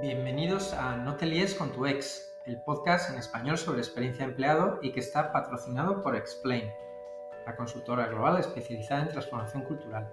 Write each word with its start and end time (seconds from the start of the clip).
Bienvenidos 0.00 0.72
a 0.72 0.96
No 0.96 1.16
te 1.16 1.26
líes 1.26 1.54
con 1.54 1.72
tu 1.72 1.84
ex, 1.84 2.32
el 2.46 2.58
podcast 2.62 3.10
en 3.10 3.18
español 3.18 3.58
sobre 3.58 3.80
experiencia 3.80 4.24
empleado 4.24 4.78
y 4.80 4.92
que 4.92 5.00
está 5.00 5.30
patrocinado 5.30 6.02
por 6.02 6.16
Explain, 6.16 6.72
la 7.44 7.54
consultora 7.54 8.06
global 8.06 8.38
especializada 8.38 9.02
en 9.02 9.08
transformación 9.08 9.62
cultural. 9.64 10.10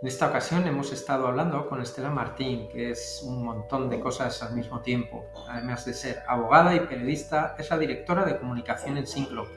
En 0.00 0.06
esta 0.06 0.28
ocasión 0.28 0.64
hemos 0.68 0.92
estado 0.92 1.26
hablando 1.26 1.68
con 1.68 1.82
Estela 1.82 2.10
Martín, 2.10 2.68
que 2.68 2.90
es 2.90 3.24
un 3.26 3.44
montón 3.44 3.90
de 3.90 3.98
cosas 3.98 4.40
al 4.44 4.54
mismo 4.54 4.80
tiempo. 4.80 5.26
Además 5.48 5.84
de 5.84 5.94
ser 5.94 6.22
abogada 6.28 6.72
y 6.72 6.86
periodista, 6.86 7.56
es 7.58 7.68
la 7.68 7.78
directora 7.78 8.24
de 8.24 8.38
comunicación 8.38 8.96
en 8.96 9.08
Syncro, 9.08 9.48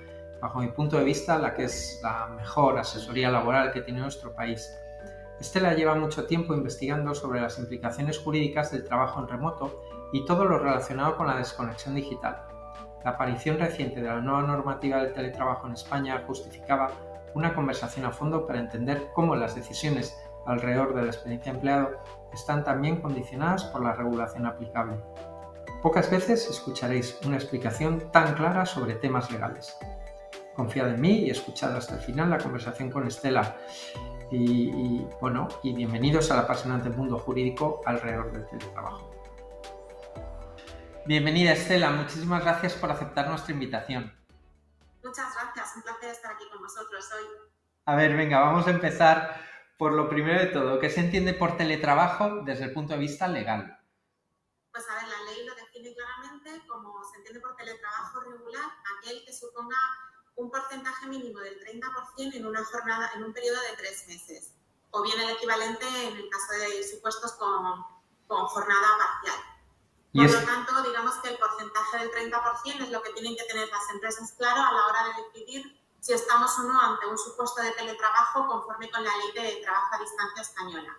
bajo 0.41 0.61
mi 0.61 0.69
punto 0.69 0.97
de 0.97 1.03
vista 1.03 1.37
la 1.37 1.53
que 1.53 1.65
es 1.65 1.99
la 2.01 2.25
mejor 2.29 2.79
asesoría 2.79 3.29
laboral 3.29 3.71
que 3.71 3.81
tiene 3.81 3.99
nuestro 3.99 4.33
país. 4.33 4.75
Estela 5.39 5.73
lleva 5.73 5.95
mucho 5.95 6.25
tiempo 6.25 6.53
investigando 6.53 7.13
sobre 7.13 7.41
las 7.41 7.59
implicaciones 7.59 8.17
jurídicas 8.19 8.71
del 8.71 8.85
trabajo 8.85 9.19
en 9.19 9.27
remoto 9.27 9.81
y 10.13 10.25
todo 10.25 10.45
lo 10.45 10.59
relacionado 10.59 11.17
con 11.17 11.27
la 11.27 11.37
desconexión 11.37 11.95
digital. 11.95 12.43
La 13.03 13.11
aparición 13.11 13.59
reciente 13.59 14.01
de 14.01 14.07
la 14.07 14.21
nueva 14.21 14.43
normativa 14.43 14.97
del 14.97 15.13
teletrabajo 15.13 15.67
en 15.67 15.73
España 15.73 16.23
justificaba 16.25 16.91
una 17.35 17.53
conversación 17.53 18.05
a 18.05 18.11
fondo 18.11 18.47
para 18.47 18.59
entender 18.59 19.09
cómo 19.13 19.35
las 19.35 19.55
decisiones 19.55 20.17
alrededor 20.45 20.95
de 20.95 21.01
la 21.01 21.07
experiencia 21.07 21.51
empleado 21.51 21.91
están 22.33 22.63
también 22.63 23.01
condicionadas 23.01 23.65
por 23.65 23.83
la 23.83 23.93
regulación 23.93 24.45
aplicable. 24.45 24.97
Pocas 25.81 26.09
veces 26.09 26.49
escucharéis 26.49 27.19
una 27.25 27.35
explicación 27.35 28.11
tan 28.11 28.33
clara 28.35 28.65
sobre 28.65 28.95
temas 28.95 29.29
legales. 29.31 29.77
Confiad 30.55 30.89
en 30.89 31.01
mí 31.01 31.19
y 31.19 31.29
escuchad 31.29 31.75
hasta 31.75 31.95
el 31.95 32.01
final 32.01 32.29
la 32.29 32.37
conversación 32.37 32.89
con 32.89 33.05
Estela. 33.05 33.57
Y, 34.31 35.05
bueno, 35.21 35.47
y 35.61 35.73
bienvenidos 35.73 36.31
al 36.31 36.39
apasionante 36.39 36.89
mundo 36.89 37.19
jurídico 37.19 37.81
alrededor 37.85 38.31
del 38.31 38.47
teletrabajo. 38.47 39.11
Bienvenida 41.05 41.53
Estela, 41.53 41.91
muchísimas 41.91 42.43
gracias 42.43 42.73
por 42.73 42.89
aceptar 42.89 43.29
nuestra 43.29 43.53
invitación. 43.53 44.11
Muchas 45.03 45.33
gracias, 45.35 45.75
un 45.75 45.83
placer 45.83 46.09
estar 46.09 46.33
aquí 46.33 46.45
con 46.51 46.63
vosotros 46.63 47.07
hoy. 47.13 47.25
A 47.85 47.95
ver, 47.95 48.15
venga, 48.17 48.39
vamos 48.39 48.65
a 48.65 48.71
empezar 48.71 49.39
por 49.77 49.93
lo 49.93 50.09
primero 50.09 50.39
de 50.39 50.47
todo, 50.47 50.79
¿qué 50.79 50.89
se 50.89 51.01
entiende 51.01 51.33
por 51.33 51.57
teletrabajo 51.57 52.41
desde 52.43 52.65
el 52.65 52.73
punto 52.73 52.93
de 52.93 52.99
vista 52.99 53.27
legal? 53.27 53.79
Pues 54.71 54.85
a 54.89 54.95
ver, 54.95 55.03
la 55.03 55.31
ley 55.31 55.45
lo 55.45 55.53
define 55.53 55.93
claramente 55.93 56.67
como 56.67 57.03
se 57.03 57.17
entiende 57.17 57.41
por 57.41 57.55
teletrabajo 57.55 58.21
regular 58.21 58.63
aquel 58.97 59.23
que 59.23 59.31
suponga 59.31 59.77
un 60.35 60.51
porcentaje 60.51 61.07
mínimo 61.07 61.39
del 61.39 61.59
30% 61.59 62.35
en 62.35 62.45
una 62.45 62.63
jornada, 62.63 63.11
en 63.15 63.23
un 63.23 63.33
periodo 63.33 63.59
de 63.61 63.77
tres 63.77 64.05
meses, 64.07 64.51
o 64.91 65.01
bien 65.01 65.19
el 65.19 65.29
equivalente 65.31 65.85
en 65.85 66.15
el 66.15 66.29
caso 66.29 66.53
de 66.53 66.83
supuestos 66.83 67.33
con, 67.33 67.85
con 68.27 68.45
jornada 68.47 68.87
parcial. 68.97 69.39
Por 70.13 70.31
lo 70.31 70.45
tanto, 70.45 70.81
digamos 70.83 71.15
que 71.15 71.29
el 71.29 71.37
porcentaje 71.37 71.97
del 71.99 72.11
30% 72.11 72.83
es 72.83 72.89
lo 72.89 73.01
que 73.01 73.11
tienen 73.11 73.35
que 73.35 73.43
tener 73.43 73.67
las 73.67 73.89
empresas 73.93 74.33
claro 74.37 74.61
a 74.61 74.71
la 74.71 74.85
hora 74.87 74.99
de 75.07 75.23
decidir 75.23 75.77
si 75.99 76.13
estamos 76.13 76.57
o 76.59 76.63
no 76.63 76.79
ante 76.79 77.05
un 77.05 77.17
supuesto 77.17 77.61
de 77.61 77.71
teletrabajo 77.71 78.47
conforme 78.47 78.89
con 78.89 79.03
la 79.03 79.09
ley 79.09 79.43
de 79.43 79.61
trabajo 79.61 79.95
a 79.95 79.99
distancia 79.99 80.41
española. 80.41 80.97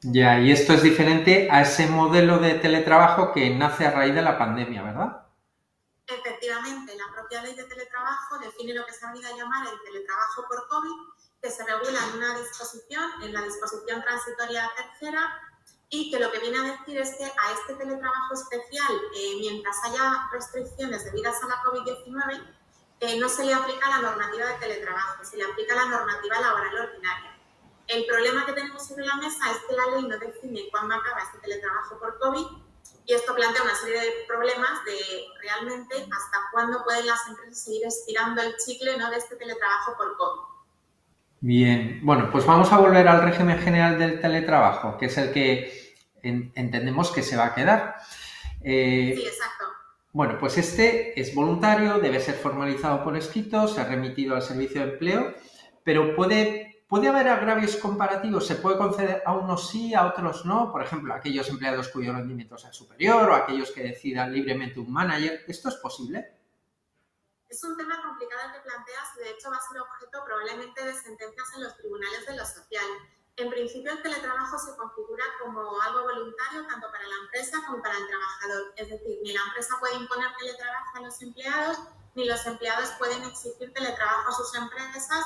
Ya, 0.00 0.40
y 0.40 0.50
esto 0.50 0.72
es 0.72 0.82
diferente 0.82 1.48
a 1.50 1.62
ese 1.62 1.86
modelo 1.86 2.38
de 2.38 2.54
teletrabajo 2.54 3.32
que 3.32 3.50
nace 3.50 3.86
a 3.86 3.92
raíz 3.92 4.14
de 4.14 4.22
la 4.22 4.36
pandemia, 4.36 4.82
¿verdad? 4.82 5.23
Efectivamente, 6.44 6.94
la 6.96 7.10
propia 7.10 7.42
ley 7.42 7.54
de 7.54 7.64
teletrabajo 7.64 8.38
define 8.38 8.74
lo 8.74 8.84
que 8.84 8.92
se 8.92 9.06
ha 9.06 9.12
venido 9.12 9.32
a 9.32 9.36
llamar 9.36 9.66
el 9.66 9.80
teletrabajo 9.80 10.44
por 10.46 10.68
COVID, 10.68 10.92
que 11.40 11.50
se 11.50 11.64
regula 11.64 11.98
en 12.06 12.18
una 12.18 12.38
disposición, 12.38 13.22
en 13.22 13.32
la 13.32 13.40
disposición 13.40 14.02
transitoria 14.02 14.70
tercera, 14.76 15.40
y 15.88 16.10
que 16.10 16.20
lo 16.20 16.30
que 16.30 16.40
viene 16.40 16.58
a 16.58 16.76
decir 16.76 16.98
es 16.98 17.16
que 17.16 17.24
a 17.24 17.52
este 17.52 17.76
teletrabajo 17.76 18.34
especial, 18.34 18.92
eh, 19.16 19.36
mientras 19.40 19.74
haya 19.84 20.28
restricciones 20.32 21.04
debidas 21.06 21.42
a 21.42 21.46
la 21.46 21.62
COVID-19, 21.62 22.42
eh, 23.00 23.18
no 23.18 23.28
se 23.30 23.46
le 23.46 23.54
aplica 23.54 23.88
la 23.88 24.02
normativa 24.02 24.44
de 24.44 24.54
teletrabajo, 24.58 25.24
se 25.24 25.38
le 25.38 25.44
aplica 25.44 25.74
la 25.74 25.86
normativa 25.86 26.40
laboral 26.40 26.90
ordinaria. 26.90 27.38
El 27.86 28.04
problema 28.04 28.44
que 28.44 28.52
tenemos 28.52 28.86
sobre 28.86 29.06
la 29.06 29.16
mesa 29.16 29.50
es 29.50 29.58
que 29.66 29.74
la 29.74 29.86
ley 29.96 30.02
no 30.06 30.18
define 30.18 30.68
cuándo 30.70 30.94
acaba 30.94 31.22
este 31.22 31.38
teletrabajo 31.38 31.98
por 31.98 32.18
COVID 32.18 32.63
y 33.06 33.12
esto 33.12 33.34
plantea 33.34 33.62
una 33.62 33.74
serie 33.74 34.00
de 34.00 34.10
problemas 34.26 34.84
de 34.84 34.96
realmente 35.40 35.94
hasta 35.96 36.38
cuándo 36.52 36.82
pueden 36.84 37.06
las 37.06 37.26
empresas 37.28 37.64
seguir 37.64 37.86
estirando 37.86 38.40
el 38.40 38.56
chicle 38.56 38.96
¿no? 38.96 39.10
de 39.10 39.18
este 39.18 39.36
teletrabajo 39.36 39.96
por 39.96 40.16
COVID. 40.16 40.54
Bien, 41.40 42.00
bueno, 42.02 42.30
pues 42.32 42.46
vamos 42.46 42.72
a 42.72 42.78
volver 42.78 43.06
al 43.06 43.22
régimen 43.22 43.58
general 43.58 43.98
del 43.98 44.20
teletrabajo, 44.20 44.96
que 44.96 45.06
es 45.06 45.18
el 45.18 45.30
que 45.32 45.94
entendemos 46.22 47.10
que 47.10 47.22
se 47.22 47.36
va 47.36 47.46
a 47.46 47.54
quedar. 47.54 47.96
Eh, 48.62 49.12
sí, 49.14 49.26
exacto. 49.26 49.66
Bueno, 50.14 50.38
pues 50.38 50.56
este 50.56 51.20
es 51.20 51.34
voluntario, 51.34 51.98
debe 51.98 52.20
ser 52.20 52.36
formalizado 52.36 53.04
por 53.04 53.16
escrito, 53.16 53.68
se 53.68 53.80
ha 53.80 53.84
remitido 53.84 54.34
al 54.36 54.42
servicio 54.42 54.80
de 54.80 54.92
empleo, 54.92 55.34
pero 55.82 56.16
puede, 56.16 56.73
puede 56.88 57.08
haber 57.08 57.28
agravios 57.28 57.76
comparativos, 57.76 58.46
se 58.46 58.56
puede 58.56 58.78
conceder 58.78 59.22
a 59.26 59.32
unos 59.32 59.68
sí, 59.68 59.94
a 59.94 60.06
otros 60.06 60.44
no, 60.44 60.70
por 60.70 60.82
ejemplo, 60.82 61.14
aquellos 61.14 61.48
empleados 61.48 61.88
cuyo 61.88 62.12
rendimiento 62.12 62.58
sea 62.58 62.72
superior 62.72 63.28
o 63.28 63.34
aquellos 63.34 63.70
que 63.70 63.82
decidan 63.82 64.32
libremente 64.32 64.80
un 64.80 64.92
manager. 64.92 65.44
¿Esto 65.48 65.68
es 65.68 65.76
posible? 65.76 66.34
Es 67.48 67.62
un 67.62 67.76
tema 67.76 68.02
complicado 68.02 68.42
el 68.46 68.52
que 68.52 68.68
planteas 68.68 69.08
y 69.16 69.24
de 69.24 69.30
hecho 69.30 69.50
va 69.50 69.56
a 69.56 69.60
ser 69.60 69.80
objeto 69.80 70.24
probablemente 70.24 70.84
de 70.84 70.94
sentencias 70.94 71.48
en 71.56 71.62
los 71.64 71.76
tribunales 71.76 72.26
de 72.26 72.36
lo 72.36 72.44
social. 72.44 72.84
En 73.36 73.50
principio, 73.50 73.90
el 73.90 74.02
teletrabajo 74.02 74.58
se 74.58 74.76
configura 74.76 75.24
como 75.42 75.80
algo 75.82 76.02
voluntario 76.02 76.66
tanto 76.68 76.86
para 76.90 77.02
la 77.02 77.16
empresa 77.24 77.58
como 77.66 77.82
para 77.82 77.98
el 77.98 78.06
trabajador. 78.06 78.72
Es 78.76 78.90
decir, 78.90 79.18
ni 79.24 79.32
la 79.32 79.42
empresa 79.46 79.74
puede 79.80 79.96
imponer 79.96 80.28
teletrabajo 80.38 80.98
a 80.98 81.00
los 81.00 81.20
empleados, 81.20 81.78
ni 82.14 82.26
los 82.26 82.46
empleados 82.46 82.90
pueden 82.98 83.24
exigir 83.24 83.72
teletrabajo 83.72 84.28
a 84.28 84.32
sus 84.32 84.54
empresas, 84.54 85.24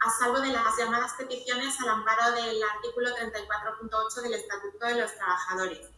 a 0.00 0.10
salvo 0.10 0.40
de 0.40 0.52
las 0.52 0.76
llamadas 0.76 1.12
peticiones 1.14 1.80
al 1.80 1.88
amparo 1.88 2.32
del 2.32 2.62
artículo 2.62 3.10
34.8 3.10 4.22
del 4.22 4.34
Estatuto 4.34 4.86
de 4.86 5.00
los 5.00 5.14
Trabajadores. 5.14 5.88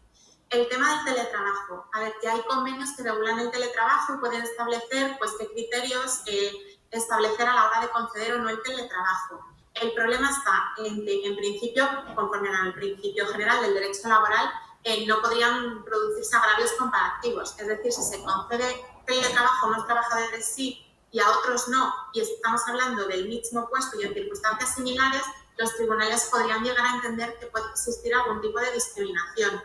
El 0.50 0.68
tema 0.68 0.94
del 0.94 1.14
teletrabajo. 1.14 1.88
A 1.92 2.00
ver, 2.00 2.14
que 2.20 2.28
hay 2.28 2.40
convenios 2.42 2.90
que 2.96 3.02
regulan 3.02 3.38
el 3.38 3.50
teletrabajo 3.50 4.14
y 4.14 4.18
pueden 4.18 4.42
establecer 4.42 5.16
pues, 5.18 5.32
qué 5.38 5.48
criterios 5.48 6.22
eh, 6.26 6.78
establecer 6.90 7.46
a 7.46 7.54
la 7.54 7.66
hora 7.66 7.80
de 7.82 7.90
conceder 7.90 8.34
o 8.34 8.38
no 8.38 8.48
el 8.48 8.62
teletrabajo. 8.62 9.44
El 9.74 9.92
problema 9.92 10.30
está 10.30 10.72
en 10.78 11.04
que, 11.04 11.26
en 11.26 11.36
principio, 11.36 11.86
conforme 12.14 12.48
al 12.48 12.72
principio 12.72 13.26
general 13.26 13.60
del 13.60 13.74
derecho 13.74 14.08
laboral, 14.08 14.50
eh, 14.84 15.06
no 15.06 15.20
podrían 15.20 15.84
producirse 15.84 16.34
agravios 16.36 16.72
comparativos. 16.72 17.54
Es 17.58 17.66
decir, 17.66 17.92
si 17.92 18.02
se 18.02 18.22
concede 18.24 18.86
teletrabajo 19.06 19.66
a 19.66 19.68
unos 19.70 19.86
trabajadores 19.86 20.46
sí 20.46 20.87
y 21.10 21.20
a 21.20 21.30
otros 21.30 21.68
no, 21.68 21.94
y 22.12 22.20
estamos 22.20 22.60
hablando 22.68 23.06
del 23.06 23.28
mismo 23.28 23.68
puesto 23.68 23.98
y 23.98 24.04
en 24.04 24.14
circunstancias 24.14 24.74
similares, 24.74 25.22
los 25.56 25.74
tribunales 25.74 26.28
podrían 26.30 26.62
llegar 26.62 26.84
a 26.84 26.94
entender 26.96 27.38
que 27.38 27.46
puede 27.46 27.68
existir 27.70 28.14
algún 28.14 28.40
tipo 28.40 28.58
de 28.60 28.72
discriminación. 28.72 29.62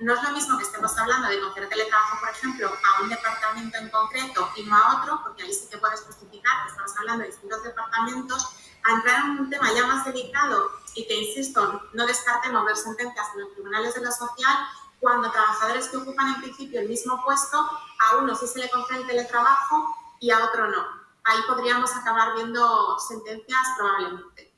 No 0.00 0.14
es 0.14 0.22
lo 0.22 0.30
mismo 0.30 0.58
que 0.58 0.64
estemos 0.64 0.96
hablando 0.98 1.28
de 1.28 1.40
conceder 1.40 1.68
teletrabajo, 1.68 2.18
por 2.20 2.28
ejemplo, 2.30 2.68
a 2.68 3.02
un 3.02 3.08
departamento 3.08 3.78
en 3.78 3.90
concreto 3.90 4.50
y 4.56 4.62
no 4.64 4.76
a 4.76 5.00
otro, 5.00 5.20
porque 5.22 5.44
ahí 5.44 5.52
sí 5.52 5.68
que 5.70 5.78
puedes 5.78 6.00
justificar 6.00 6.64
que 6.64 6.70
estamos 6.70 6.96
hablando 6.96 7.22
de 7.22 7.30
distintos 7.30 7.62
departamentos, 7.62 8.48
a 8.84 8.92
entrar 8.94 9.24
en 9.24 9.40
un 9.40 9.50
tema 9.50 9.72
ya 9.72 9.86
más 9.86 10.04
delicado 10.04 10.70
y 10.94 11.06
que, 11.06 11.14
insisto, 11.14 11.82
no 11.92 12.06
descartemos 12.06 12.64
ver 12.64 12.76
sentencias 12.76 13.26
en 13.34 13.42
los 13.42 13.52
tribunales 13.52 13.94
de 13.94 14.00
lo 14.00 14.10
social 14.10 14.56
cuando 15.00 15.30
trabajadores 15.30 15.88
que 15.88 15.98
ocupan 15.98 16.34
en 16.34 16.40
principio 16.40 16.80
el 16.80 16.88
mismo 16.88 17.22
puesto, 17.24 17.58
a 17.58 18.16
uno 18.16 18.34
sí 18.34 18.46
se 18.46 18.60
le 18.60 18.70
concede 18.70 19.00
el 19.00 19.06
teletrabajo 19.06 19.94
y 20.20 20.30
a 20.30 20.44
otro 20.44 20.68
no. 20.68 20.82
Ahí 21.24 21.38
podríamos 21.48 21.94
acabar 21.96 22.34
viendo 22.34 22.98
sentencias 22.98 23.60
probablemente. 23.76 24.52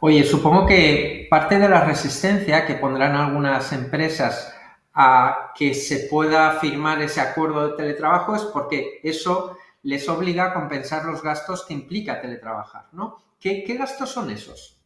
Oye, 0.00 0.24
supongo 0.24 0.66
que 0.66 1.26
parte 1.30 1.58
de 1.58 1.68
la 1.68 1.84
resistencia 1.84 2.66
que 2.66 2.76
pondrán 2.76 3.14
algunas 3.14 3.70
empresas 3.72 4.54
a 4.94 5.52
que 5.54 5.74
se 5.74 6.08
pueda 6.08 6.52
firmar 6.52 7.02
ese 7.02 7.20
acuerdo 7.20 7.68
de 7.68 7.76
teletrabajo 7.76 8.34
es 8.34 8.42
porque 8.42 9.00
eso 9.02 9.58
les 9.82 10.08
obliga 10.08 10.46
a 10.46 10.54
compensar 10.54 11.04
los 11.04 11.22
gastos 11.22 11.64
que 11.66 11.74
implica 11.74 12.20
teletrabajar, 12.20 12.88
¿no? 12.92 13.18
¿Qué, 13.38 13.64
gastos 13.78 14.10
son 14.10 14.30
esos? 14.30 14.79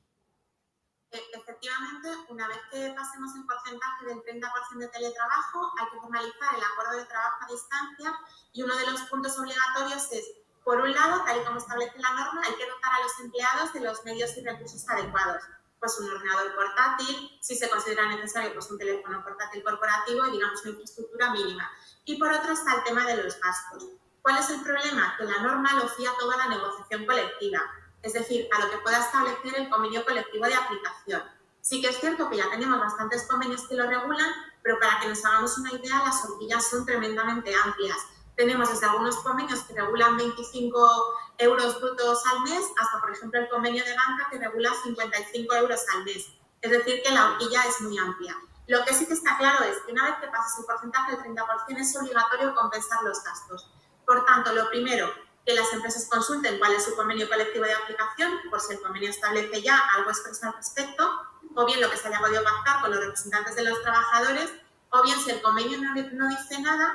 Efectivamente, 1.65 2.31
una 2.31 2.47
vez 2.47 2.59
que 2.71 2.93
pasemos 2.95 3.35
el 3.37 3.47
porcentaje 3.47 4.05
del 4.05 4.23
30% 4.23 4.79
de 4.81 4.89
teletrabajo, 4.89 5.73
hay 5.81 5.89
que 5.89 5.97
formalizar 5.99 6.55
el 6.55 6.63
acuerdo 6.63 6.99
de 6.99 7.07
trabajo 7.07 7.39
a 7.41 7.47
distancia 7.51 8.19
y 8.53 8.63
uno 8.63 8.77
de 8.77 8.91
los 8.91 9.01
puntos 9.03 9.39
obligatorios 9.39 10.13
es, 10.13 10.27
por 10.63 10.83
un 10.83 10.93
lado, 10.93 11.25
tal 11.25 11.41
y 11.41 11.45
como 11.45 11.57
establece 11.57 11.99
la 12.01 12.11
norma, 12.11 12.43
hay 12.45 12.55
que 12.57 12.69
dotar 12.69 12.93
a 12.93 13.03
los 13.03 13.19
empleados 13.19 13.73
de 13.73 13.81
los 13.81 14.05
medios 14.05 14.37
y 14.37 14.45
recursos 14.45 14.87
adecuados. 14.91 15.43
Pues 15.81 15.99
un 16.01 16.11
ordenador 16.11 16.55
portátil, 16.55 17.39
si 17.41 17.57
se 17.57 17.71
considera 17.71 18.09
necesario, 18.09 18.53
pues 18.53 18.71
un 18.71 18.77
teléfono 18.77 19.25
portátil 19.25 19.65
corporativo 19.65 20.27
y 20.27 20.33
digamos 20.33 20.61
una 20.61 20.71
infraestructura 20.73 21.31
mínima. 21.31 21.71
Y 22.05 22.19
por 22.19 22.31
otro 22.31 22.53
está 22.53 22.75
el 22.75 22.85
tema 22.85 23.07
de 23.07 23.23
los 23.23 23.41
gastos 23.41 23.87
¿Cuál 24.21 24.39
es 24.39 24.51
el 24.51 24.61
problema? 24.61 25.15
Que 25.17 25.25
la 25.25 25.39
norma 25.43 25.73
lo 25.75 25.89
fía 25.89 26.11
toda 26.19 26.37
la 26.37 26.49
negociación 26.49 27.07
colectiva, 27.07 27.61
es 28.03 28.13
decir, 28.13 28.49
a 28.55 28.65
lo 28.65 28.71
que 28.71 28.79
pueda 28.79 28.99
establecer 28.99 29.55
el 29.59 29.71
convenio 29.71 30.05
colectivo 30.05 30.45
de 30.47 30.55
aplicación. 30.55 31.23
Sí 31.65 31.81
que 31.81 31.89
es 31.89 31.99
cierto 31.99 32.29
que 32.29 32.37
ya 32.37 32.51
tenemos 32.51 32.79
bastantes 32.79 33.23
convenios 33.23 33.67
que 33.67 33.75
lo 33.75 33.87
regulan, 33.87 34.31
pero 34.63 34.79
para 34.79 35.01
que 35.01 35.09
nos 35.09 35.25
hagamos 35.25 35.57
una 35.57 35.73
idea, 35.73 36.05
las 36.05 36.23
horquillas 36.23 36.69
son 36.69 36.85
tremendamente 36.85 37.55
amplias. 37.55 37.97
Tenemos 38.37 38.69
desde 38.69 38.85
algunos 38.85 39.17
convenios 39.21 39.61
que 39.61 39.73
regulan 39.73 40.19
25 40.19 41.15
euros 41.39 41.81
brutos 41.81 42.23
al 42.27 42.43
mes 42.43 42.67
hasta, 42.79 43.01
por 43.01 43.11
ejemplo, 43.13 43.41
el 43.41 43.49
convenio 43.49 43.83
de 43.83 43.97
banca 43.97 44.29
que 44.31 44.39
regula 44.41 44.73
55 44.83 45.55
euros 45.55 45.81
al 45.95 46.05
mes. 46.05 46.27
Es 46.61 46.71
decir, 46.71 47.01
que 47.03 47.11
la 47.13 47.31
horquilla 47.31 47.63
es 47.65 47.81
muy 47.81 47.97
amplia. 47.97 48.37
Lo 48.67 48.85
que 48.85 48.93
sí 48.93 49.07
que 49.07 49.15
está 49.15 49.39
claro 49.39 49.65
es 49.65 49.79
que 49.87 49.93
una 49.93 50.05
vez 50.05 50.17
que 50.21 50.27
pasas 50.27 50.59
el 50.59 50.67
porcentaje 50.67 51.13
del 51.13 51.35
30% 51.35 51.79
es 51.79 51.97
obligatorio 51.97 52.55
compensar 52.55 53.03
los 53.05 53.25
gastos. 53.25 53.73
Por 54.05 54.27
tanto, 54.27 54.53
lo 54.53 54.69
primero, 54.69 55.11
que 55.47 55.55
las 55.55 55.73
empresas 55.73 56.11
consulten 56.11 56.59
cuál 56.59 56.75
es 56.75 56.85
su 56.85 56.95
convenio 56.95 57.27
colectivo 57.27 57.65
de 57.65 57.73
aplicación, 57.73 58.39
por 58.51 58.61
si 58.61 58.75
el 58.75 58.83
convenio 58.83 59.09
establece 59.09 59.63
ya 59.63 59.81
algo 59.97 60.11
expreso 60.11 60.47
al 60.47 60.53
respecto, 60.53 61.11
o 61.55 61.67
bien 61.67 61.81
lo 61.81 61.91
que 61.91 61.97
se 61.97 62.09
haya 62.09 62.19
podido 62.21 62.43
pactar 62.43 62.81
con 62.81 62.91
los 62.91 63.01
representantes 63.01 63.55
de 63.57 63.65
los 63.65 63.81
trabajadores, 63.83 64.51
o 64.91 65.03
bien 65.03 65.19
si 65.19 65.31
el 65.31 65.43
convenio 65.43 65.79
no, 65.81 65.95
no 65.95 66.29
dice 66.29 66.61
nada, 66.61 66.95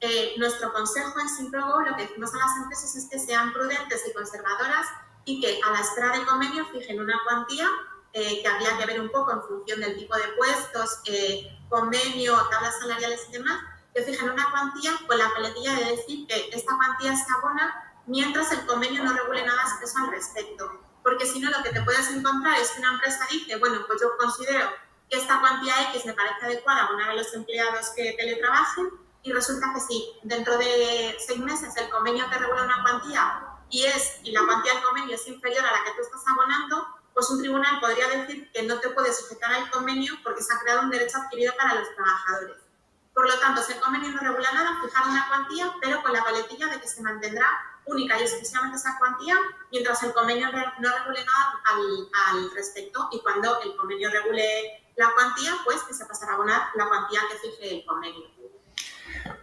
eh, 0.00 0.34
nuestro 0.36 0.72
consejo 0.72 1.18
en 1.18 1.28
Simprogo 1.28 1.80
lo 1.80 1.96
que 1.96 2.02
decimos 2.02 2.32
a 2.32 2.38
las 2.38 2.56
empresas 2.58 2.94
es 2.94 3.08
que 3.10 3.18
sean 3.18 3.52
prudentes 3.52 4.00
y 4.08 4.12
conservadoras 4.12 4.86
y 5.24 5.40
que 5.40 5.60
a 5.60 5.72
la 5.72 5.80
espera 5.80 6.16
de 6.16 6.24
convenio 6.24 6.66
fijen 6.66 7.00
una 7.00 7.20
cuantía 7.24 7.68
eh, 8.12 8.40
que 8.40 8.48
habría 8.48 8.78
que 8.78 8.86
ver 8.86 9.00
un 9.00 9.10
poco 9.10 9.32
en 9.32 9.42
función 9.42 9.80
del 9.80 9.96
tipo 9.98 10.14
de 10.16 10.28
puestos, 10.36 11.00
eh, 11.06 11.58
convenio, 11.68 12.36
tablas 12.48 12.78
salariales 12.78 13.26
y 13.28 13.32
demás, 13.32 13.60
que 13.92 14.02
fijen 14.02 14.30
una 14.30 14.50
cuantía 14.50 14.92
con 15.06 15.18
la 15.18 15.28
paletilla 15.34 15.74
de 15.74 15.96
decir 15.96 16.26
que 16.26 16.48
esta 16.52 16.76
cuantía 16.76 17.16
se 17.16 17.32
abona 17.32 18.02
mientras 18.06 18.52
el 18.52 18.64
convenio 18.66 19.02
no 19.02 19.12
regule 19.12 19.44
nada 19.44 19.62
expreso 19.62 19.98
al 19.98 20.10
respecto. 20.12 20.80
Porque 21.08 21.24
si 21.24 21.40
no, 21.40 21.50
lo 21.50 21.62
que 21.62 21.70
te 21.70 21.80
puedes 21.80 22.06
encontrar 22.10 22.60
es 22.60 22.70
que 22.72 22.80
una 22.80 22.92
empresa 22.92 23.26
dice, 23.30 23.56
bueno, 23.56 23.82
pues 23.86 23.98
yo 23.98 24.14
considero 24.18 24.68
que 25.08 25.16
esta 25.16 25.40
cuantía 25.40 25.90
X 25.94 26.04
me 26.04 26.12
parece 26.12 26.44
adecuada 26.44 26.86
a 26.86 27.14
los 27.14 27.32
empleados 27.32 27.88
que 27.96 28.12
teletrabajen 28.18 28.90
y 29.22 29.32
resulta 29.32 29.72
que 29.72 29.80
si 29.80 30.12
dentro 30.22 30.58
de 30.58 31.16
seis 31.18 31.40
meses 31.40 31.74
el 31.78 31.88
convenio 31.88 32.28
te 32.28 32.36
regula 32.36 32.64
una 32.64 32.82
cuantía 32.82 33.40
y, 33.70 33.86
es, 33.86 34.20
y 34.22 34.32
la 34.32 34.44
cuantía 34.44 34.74
del 34.74 34.82
convenio 34.82 35.14
es 35.14 35.26
inferior 35.26 35.64
a 35.64 35.72
la 35.72 35.84
que 35.84 35.92
tú 35.92 36.02
estás 36.02 36.20
abonando, 36.30 36.86
pues 37.14 37.30
un 37.30 37.38
tribunal 37.38 37.80
podría 37.80 38.06
decir 38.08 38.52
que 38.52 38.64
no 38.64 38.78
te 38.78 38.90
puedes 38.90 39.18
sujetar 39.18 39.50
al 39.50 39.70
convenio 39.70 40.12
porque 40.22 40.42
se 40.42 40.52
ha 40.52 40.58
creado 40.58 40.82
un 40.82 40.90
derecho 40.90 41.16
adquirido 41.16 41.54
para 41.56 41.74
los 41.74 41.88
trabajadores. 41.94 42.58
Por 43.14 43.26
lo 43.26 43.38
tanto, 43.38 43.62
si 43.62 43.72
el 43.72 43.80
convenio 43.80 44.10
no 44.10 44.20
regula 44.20 44.52
nada, 44.52 44.78
fijar 44.84 45.08
una 45.08 45.26
cuantía, 45.26 45.74
pero 45.80 46.02
con 46.02 46.12
la 46.12 46.22
paletilla 46.22 46.66
de 46.66 46.78
que 46.82 46.86
se 46.86 47.00
mantendrá 47.00 47.48
única 47.88 48.18
y 48.18 48.22
exclusivamente 48.22 48.76
esa 48.78 48.98
cuantía, 48.98 49.34
mientras 49.70 50.02
el 50.02 50.12
convenio 50.12 50.48
no 50.50 50.58
regule 50.58 51.24
nada 51.24 51.62
al, 52.30 52.50
respecto. 52.54 53.08
Y 53.12 53.20
cuando 53.20 53.60
el 53.62 53.76
convenio 53.76 54.10
regule 54.10 54.44
la 54.96 55.10
cuantía, 55.14 55.52
pues 55.64 55.78
se 55.90 56.04
pasará 56.06 56.32
a 56.32 56.34
abonar 56.34 56.62
la 56.76 56.88
cuantía 56.88 57.20
que 57.30 57.48
fije 57.48 57.74
el 57.76 57.86
convenio. 57.86 58.26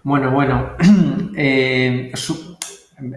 Bueno, 0.04 0.32
bueno, 0.32 0.76
eh, 1.36 2.12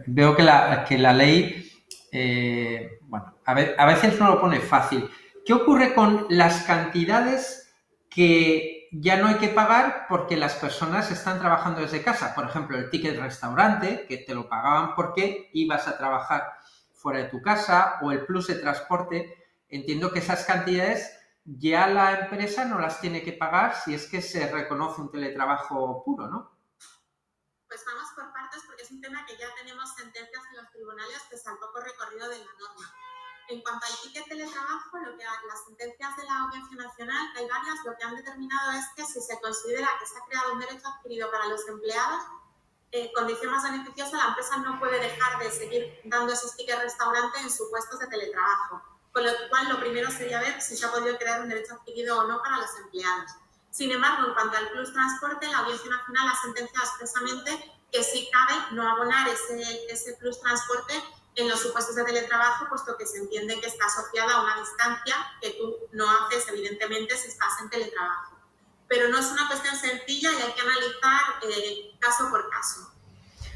veo 0.07 0.37
que 0.37 0.43
la, 0.43 0.85
que 0.85 0.99
la 0.99 1.13
ley, 1.13 1.71
eh, 2.13 2.99
bueno, 3.03 3.35
a, 3.45 3.55
veces 3.87 4.19
no 4.19 4.29
lo 4.29 4.41
pone 4.41 4.61
fácil. 4.61 5.09
¿Qué 5.45 5.53
ocurre 5.55 5.95
con 5.95 6.27
las 6.29 6.63
cantidades 6.63 7.73
que 8.11 8.78
ya 8.93 9.17
no 9.17 9.29
hay 9.29 9.37
que 9.37 9.49
pagar 9.49 10.07
porque 10.09 10.37
las 10.37 10.55
personas 10.55 11.11
están 11.11 11.39
trabajando 11.39 11.81
desde 11.81 12.03
casa? 12.03 12.35
Por 12.35 12.47
ejemplo, 12.47 12.77
el 12.77 12.91
ticket 12.91 13.19
restaurante, 13.19 14.07
que 14.07 14.19
te 14.19 14.35
lo 14.35 14.49
pagaban 14.49 14.95
porque 14.95 15.51
ibas 15.53 15.89
a 15.89 15.99
trabajar 15.99 16.53
fuera 16.95 17.21
de 17.21 17.29
tu 17.29 17.41
casa, 17.41 17.99
o 18.03 18.13
el 18.13 18.27
plus 18.27 18.49
de 18.49 18.57
transporte. 18.57 19.47
Entiendo 19.69 20.13
que 20.13 20.19
esas 20.19 20.45
cantidades 20.45 21.15
ya 21.45 21.87
la 21.87 22.21
empresa 22.21 22.65
no 22.65 22.79
las 22.79 23.01
tiene 23.01 23.23
que 23.23 23.33
pagar 23.33 23.75
si 23.75 23.95
es 23.95 24.07
que 24.07 24.21
se 24.21 24.51
reconoce 24.51 25.01
un 25.01 25.11
teletrabajo 25.11 26.03
puro, 26.05 26.27
¿no? 26.29 26.59
Pues 27.69 27.85
vamos 27.87 28.09
por 28.15 28.33
partes 28.33 28.63
porque 28.67 28.83
es 28.83 28.91
un 28.91 29.01
tema 29.01 29.25
que 29.27 29.37
ya 29.37 29.47
tenemos 29.55 29.95
sentencias 29.95 30.43
en 30.51 30.57
los 30.57 30.71
tribunales 30.71 31.23
que 31.29 31.37
es 31.37 31.47
al 31.47 31.59
poco 31.59 31.81
recorrido 31.81 32.29
de 32.29 32.39
la 32.39 32.53
norma. 32.59 32.95
En 33.49 33.63
cuanto 33.63 33.87
al 33.87 33.93
ticket 34.03 34.29
teletrabajo, 34.29 34.99
lo 34.99 35.17
que 35.17 35.25
las 35.25 35.65
sentencias 35.65 36.17
de 36.17 36.25
la 36.25 36.39
Audiencia 36.41 36.77
Nacional, 36.77 37.29
hay 37.37 37.49
varias, 37.49 37.79
lo 37.85 37.97
que 37.97 38.05
han 38.05 38.17
determinado 38.17 38.73
es 38.73 38.85
que 38.95 39.05
si 39.05 39.21
se 39.21 39.41
considera 39.41 39.89
que 39.99 40.07
se 40.07 40.19
ha 40.19 40.25
creado 40.29 40.53
un 40.53 40.61
derecho 40.61 40.87
adquirido 40.89 41.31
para 41.31 41.47
los 41.47 41.67
empleados, 41.67 42.23
eh, 42.93 43.11
condición 43.15 43.53
más 43.53 43.63
beneficiosa, 43.63 44.17
la 44.17 44.29
empresa 44.29 44.57
no 44.59 44.79
puede 44.79 45.01
dejar 45.01 45.39
de 45.39 45.51
seguir 45.51 46.01
dando 46.05 46.33
esos 46.33 46.57
tickets 46.57 46.83
restaurante 46.83 47.39
en 47.41 47.51
sus 47.51 47.69
puestos 47.71 47.99
de 47.99 48.07
teletrabajo 48.07 48.83
con 49.13 49.25
lo 49.25 49.33
cual 49.49 49.69
lo 49.69 49.81
primero 49.81 50.11
sería 50.11 50.41
ver 50.41 50.61
si 50.61 50.77
se 50.77 50.87
ha 50.87 50.93
podido 50.93 51.17
crear 51.19 51.43
un 51.43 51.49
derecho 51.49 51.75
adquirido 51.75 52.21
o 52.21 52.29
no 52.29 52.41
para 52.41 52.59
los 52.59 52.71
empleados. 52.79 53.33
Sin 53.71 53.91
embargo, 53.91 54.29
en 54.29 54.35
cuanto 54.35 54.57
al 54.57 54.71
plus 54.71 54.93
transporte, 54.93 55.49
la 55.49 55.59
Audiencia 55.59 55.91
Nacional 55.91 56.29
ha 56.29 56.43
sentenciado 56.43 56.87
expresamente 56.87 57.81
que 57.91 58.03
sí 58.03 58.29
cabe 58.33 58.55
no 58.73 58.89
abonar 58.89 59.29
ese, 59.29 59.93
ese 59.93 60.15
plus 60.15 60.41
transporte 60.41 60.95
en 61.39 61.49
los 61.49 61.61
supuestos 61.61 61.95
de 61.95 62.05
teletrabajo, 62.05 62.69
puesto 62.69 62.97
que 62.97 63.07
se 63.07 63.19
entiende 63.19 63.61
que 63.61 63.69
está 63.69 63.87
asociada 63.87 64.35
a 64.35 64.43
una 64.43 64.59
distancia 64.59 65.15
que 65.41 65.51
tú 65.51 65.77
no 65.93 66.11
haces, 66.11 66.49
evidentemente, 66.49 67.17
si 67.17 67.29
estás 67.29 67.61
en 67.61 67.71
teletrabajo. 67.71 68.37
Pero 68.89 69.09
no 69.09 69.19
es 69.19 69.27
una 69.27 69.47
cuestión 69.47 69.77
sencilla 69.77 70.33
y 70.33 70.43
hay 70.43 70.53
que 70.53 70.61
analizar 70.61 71.21
eh, 71.43 71.97
caso 72.01 72.29
por 72.29 72.51
caso. 72.51 72.93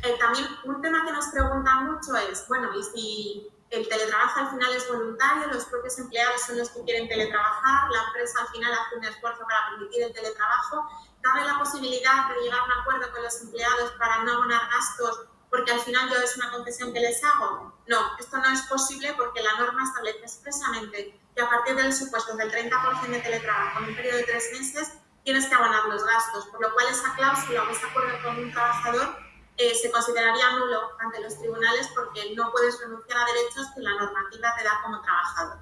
Eh, 0.05 0.17
también 0.21 0.47
un 0.65 0.81
tema 0.81 1.05
que 1.05 1.13
nos 1.13 1.27
preguntan 1.27 1.93
mucho 1.93 2.15
es, 2.17 2.47
bueno, 2.47 2.71
¿y 2.79 2.83
si 2.85 3.53
el 3.71 3.89
teletrabajo 3.89 4.41
al 4.41 4.51
final 4.51 4.75
es 4.75 4.87
voluntario, 4.87 5.49
los 5.49 5.65
propios 5.65 5.99
empleados 5.99 6.43
son 6.43 6.59
los 6.59 6.71
que 6.71 6.85
quieren 6.85 7.09
teletrabajar, 7.09 7.91
la 7.91 8.05
empresa 8.05 8.43
al 8.43 8.49
final 8.49 8.73
hace 8.73 8.97
un 8.97 9.05
esfuerzo 9.05 9.41
para 9.45 9.71
permitir 9.71 10.05
el 10.05 10.13
teletrabajo. 10.13 10.89
¿Cabe 11.23 11.45
la 11.45 11.59
posibilidad 11.59 12.29
de 12.29 12.43
llegar 12.43 12.61
a 12.61 12.65
un 12.65 12.73
acuerdo 12.73 13.11
con 13.11 13.23
los 13.23 13.41
empleados 13.41 13.93
para 13.93 14.23
no 14.25 14.33
abonar 14.35 14.69
gastos 14.71 15.27
porque 15.53 15.71
al 15.71 15.81
final 15.81 16.09
yo 16.09 16.17
es 16.17 16.35
una 16.39 16.51
concesión 16.51 16.95
que 16.95 17.01
les 17.01 17.23
hago? 17.23 17.75
No, 17.87 17.99
esto 18.19 18.39
no 18.39 18.49
es 18.49 18.63
posible 18.63 19.13
porque 19.19 19.43
la 19.43 19.55
norma 19.59 19.85
establece 19.85 20.21
expresamente 20.23 21.21
que 21.37 21.43
a 21.43 21.49
partir 21.49 21.77
del 21.77 21.93
supuesto 21.93 22.35
del 22.37 22.51
30% 22.51 23.07
de 23.09 23.21
teletrabajo 23.21 23.81
en 23.81 23.91
un 23.91 23.95
periodo 23.95 24.17
de 24.17 24.25
tres 24.25 24.49
meses 24.59 24.95
tienes 25.23 25.47
que 25.47 25.55
abonar 25.55 25.85
los 25.91 26.03
gastos, 26.05 26.47
por 26.47 26.63
lo 26.63 26.73
cual 26.73 26.87
esa 26.91 27.15
cláusula 27.15 27.65
o 27.65 27.71
ese 27.71 27.85
acuerdo 27.85 28.17
con 28.25 28.39
un 28.39 28.51
trabajador 28.51 29.15
eh, 29.59 29.75
se 29.75 29.91
consideraría 29.91 30.57
nulo 30.57 30.93
ante 30.99 31.21
los 31.21 31.39
tribunales 31.39 31.87
porque 31.95 32.35
no 32.35 32.51
puedes 32.51 32.81
renunciar 32.81 33.19
a 33.19 33.27
derechos 33.27 33.67
que 33.75 33.83
la 33.83 33.91
normativa 33.91 34.55
te 34.57 34.65
da 34.65 34.81
como 34.83 35.03
trabajador. 35.03 35.59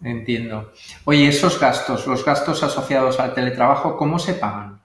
Entiendo. 0.00 0.72
Oye, 1.04 1.28
esos 1.28 1.60
gastos, 1.60 2.06
los 2.06 2.24
gastos 2.24 2.62
asociados 2.62 3.20
al 3.20 3.34
teletrabajo, 3.34 3.98
¿cómo 3.98 4.18
se 4.18 4.32
pagan? 4.34 4.82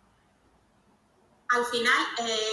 Al 1.47 1.65
final, 1.65 2.01
eh, 2.19 2.50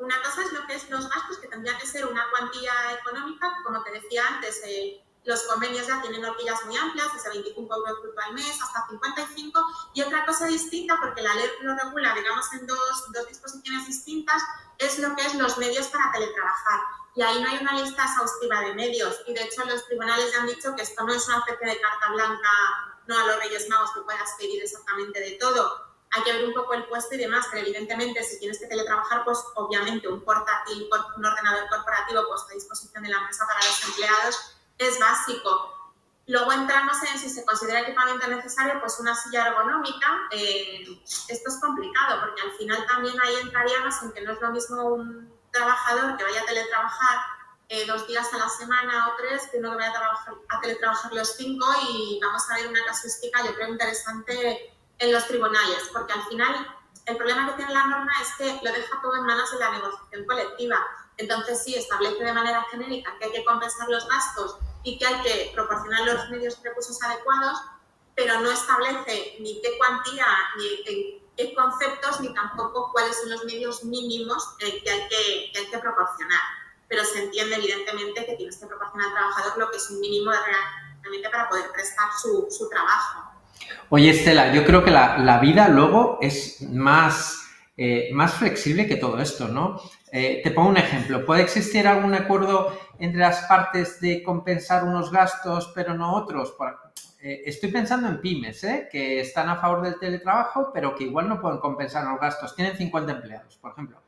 una 0.00 0.22
cosa 0.22 0.42
es 0.42 0.52
lo 0.52 0.66
que 0.66 0.74
es 0.74 0.88
los 0.90 1.08
gastos, 1.08 1.38
que 1.38 1.48
tendría 1.48 1.78
que 1.78 1.86
ser 1.86 2.06
una 2.06 2.28
cuantía 2.30 2.72
económica, 2.98 3.54
como 3.64 3.82
te 3.82 3.92
decía 3.92 4.26
antes, 4.26 4.60
eh, 4.64 5.04
los 5.24 5.42
convenios 5.42 5.86
ya 5.86 6.00
tienen 6.00 6.24
horquillas 6.24 6.64
muy 6.64 6.76
amplias, 6.76 7.12
desde 7.12 7.28
25 7.28 7.74
euros 7.74 8.00
bruto 8.00 8.20
al 8.20 8.32
mes 8.32 8.58
hasta 8.62 8.86
55, 8.88 9.60
y 9.94 10.02
otra 10.02 10.24
cosa 10.24 10.46
distinta, 10.46 10.98
porque 10.98 11.20
la 11.20 11.34
ley 11.34 11.46
lo 11.60 11.76
regula, 11.76 12.14
digamos, 12.14 12.50
en 12.54 12.66
dos, 12.66 13.12
dos 13.12 13.28
disposiciones 13.28 13.86
distintas, 13.86 14.42
es 14.78 14.98
lo 14.98 15.14
que 15.14 15.26
es 15.26 15.34
los 15.34 15.58
medios 15.58 15.88
para 15.88 16.10
teletrabajar. 16.12 16.80
Y 17.14 17.22
ahí 17.22 17.42
no 17.42 17.50
hay 17.50 17.58
una 17.58 17.74
lista 17.74 18.04
exhaustiva 18.04 18.60
de 18.62 18.74
medios. 18.74 19.20
Y 19.26 19.34
de 19.34 19.42
hecho 19.42 19.64
los 19.64 19.84
tribunales 19.86 20.32
ya 20.32 20.40
han 20.40 20.46
dicho 20.46 20.74
que 20.74 20.82
esto 20.82 21.04
no 21.04 21.12
es 21.12 21.26
una 21.28 21.38
especie 21.38 21.66
de 21.66 21.80
carta 21.80 22.12
blanca, 22.12 22.48
no 23.06 23.18
a 23.18 23.26
los 23.26 23.38
Reyes 23.40 23.68
Magos 23.68 23.90
que 23.92 24.00
puedas 24.00 24.30
pedir 24.38 24.62
exactamente 24.62 25.20
de 25.20 25.32
todo. 25.32 25.89
Hay 26.12 26.22
que 26.24 26.32
ver 26.32 26.44
un 26.44 26.54
poco 26.54 26.74
el 26.74 26.86
puesto 26.86 27.14
y 27.14 27.18
demás, 27.18 27.46
pero 27.50 27.62
evidentemente 27.62 28.22
si 28.24 28.38
tienes 28.38 28.58
que 28.58 28.66
teletrabajar, 28.66 29.24
pues 29.24 29.38
obviamente 29.54 30.08
un 30.08 30.24
portátil, 30.24 30.88
un 31.16 31.24
ordenador 31.24 31.68
corporativo 31.68 32.26
puesto 32.28 32.50
a 32.50 32.54
disposición 32.54 33.02
de 33.04 33.10
la 33.10 33.18
empresa 33.18 33.46
para 33.46 33.64
los 33.64 33.84
empleados 33.84 34.56
es 34.78 34.98
básico. 34.98 35.76
Luego 36.26 36.52
entramos 36.52 36.96
en 37.02 37.18
si 37.18 37.28
se 37.28 37.44
considera 37.44 37.80
equipamiento 37.80 38.26
necesario, 38.28 38.80
pues 38.80 38.98
una 39.00 39.14
silla 39.14 39.48
ergonómica. 39.48 40.28
Eh, 40.30 41.02
esto 41.28 41.50
es 41.50 41.60
complicado 41.60 42.20
porque 42.20 42.42
al 42.42 42.52
final 42.52 42.86
también 42.86 43.14
ahí 43.20 43.34
entraríamos 43.42 44.02
en 44.02 44.12
que 44.12 44.20
no 44.22 44.32
es 44.32 44.40
lo 44.40 44.50
mismo 44.50 44.84
un 44.94 45.32
trabajador 45.50 46.16
que 46.16 46.24
vaya 46.24 46.42
a 46.42 46.46
teletrabajar 46.46 47.18
eh, 47.68 47.86
dos 47.86 48.06
días 48.06 48.32
a 48.32 48.38
la 48.38 48.48
semana 48.48 49.08
o 49.08 49.16
tres 49.16 49.48
que 49.50 49.58
uno 49.58 49.70
que 49.70 49.76
vaya 49.76 49.90
a, 49.90 49.92
trabajar, 49.92 50.34
a 50.48 50.60
teletrabajar 50.60 51.12
los 51.12 51.36
cinco 51.36 51.66
y 51.88 52.20
vamos 52.22 52.48
a 52.48 52.54
ver 52.54 52.68
una 52.68 52.84
casuística 52.84 53.44
yo 53.44 53.54
creo 53.54 53.68
interesante 53.68 54.74
en 55.00 55.12
los 55.12 55.26
tribunales 55.26 55.90
porque 55.92 56.12
al 56.12 56.22
final 56.24 56.76
el 57.06 57.16
problema 57.16 57.48
que 57.48 57.56
tiene 57.56 57.72
la 57.72 57.86
norma 57.86 58.12
es 58.22 58.28
que 58.36 58.64
lo 58.64 58.72
deja 58.72 59.00
todo 59.02 59.16
en 59.16 59.24
manos 59.24 59.50
de 59.50 59.58
la 59.58 59.70
negociación 59.72 60.26
colectiva. 60.26 60.86
Entonces 61.16 61.62
sí, 61.64 61.74
establece 61.74 62.22
de 62.22 62.32
manera 62.32 62.64
genérica 62.70 63.16
que 63.18 63.24
hay 63.26 63.32
que 63.32 63.44
compensar 63.44 63.88
los 63.88 64.08
gastos 64.08 64.56
y 64.84 64.98
que 64.98 65.06
hay 65.06 65.20
que 65.22 65.50
proporcionar 65.54 66.02
los 66.06 66.30
medios 66.30 66.58
y 66.60 66.68
recursos 66.68 67.02
adecuados, 67.02 67.58
pero 68.14 68.40
no 68.40 68.50
establece 68.50 69.36
ni 69.40 69.60
qué 69.60 69.76
cuantía, 69.78 70.26
ni 70.56 71.20
qué 71.36 71.54
conceptos, 71.54 72.20
ni 72.20 72.32
tampoco 72.34 72.90
cuáles 72.92 73.18
son 73.18 73.30
los 73.30 73.44
medios 73.44 73.82
mínimos 73.84 74.54
eh, 74.60 74.82
que, 74.82 74.90
hay 74.90 75.08
que, 75.08 75.52
hay 75.58 75.66
que 75.66 75.78
proporcionar. 75.78 76.40
Pero 76.88 77.04
se 77.04 77.24
entiende 77.24 77.56
evidentemente 77.56 78.26
que 78.26 78.36
tienes 78.36 78.56
que 78.56 78.66
proporcionar 78.66 79.08
al 79.08 79.14
trabajador 79.14 79.58
lo 79.58 79.70
que 79.70 79.78
es 79.78 79.90
un 79.90 80.00
mínimo 80.00 80.30
realmente 80.30 81.30
para 81.30 81.48
poder 81.48 81.70
prestar 81.72 82.08
su, 82.20 82.46
su 82.50 82.68
trabajo. 82.68 83.29
Oye, 83.88 84.10
Estela, 84.10 84.52
yo 84.52 84.64
creo 84.64 84.84
que 84.84 84.90
la, 84.90 85.38
vida 85.40 85.68
luego 85.68 86.18
es 86.20 86.62
más, 86.62 87.42
eh, 87.76 88.10
más 88.12 88.34
flexible 88.34 88.86
que 88.86 88.96
todo 88.96 89.20
esto, 89.20 89.48
¿no? 89.48 89.80
Eh, 90.12 90.40
te 90.42 90.50
pongo 90.50 90.70
un 90.70 90.76
ejemplo. 90.76 91.24
¿Puede 91.26 91.42
existir 91.42 91.86
algún 91.86 92.14
acuerdo 92.14 92.76
entre 92.98 93.20
las 93.20 93.42
partes 93.46 94.00
de 94.00 94.22
compensar 94.22 94.84
unos 94.84 95.10
gastos 95.10 95.72
pero 95.74 95.94
no 95.94 96.14
otros? 96.14 96.54
Eh, 97.20 97.42
estoy 97.46 97.70
pensando 97.70 98.08
en 98.08 98.20
pymes, 98.20 98.64
que 98.90 99.20
están 99.20 99.48
a 99.48 99.56
favor 99.56 99.82
del 99.82 99.98
teletrabajo, 99.98 100.70
pero 100.72 100.94
que 100.94 101.04
igual 101.04 101.28
no 101.28 101.40
pueden 101.40 101.58
compensar 101.58 102.04
los 102.04 102.20
gastos. 102.20 102.54
Tienen 102.54 102.76
50 102.76 103.12
empleados, 103.12 103.56
por 103.56 103.72
ejemplo, 103.72 104.00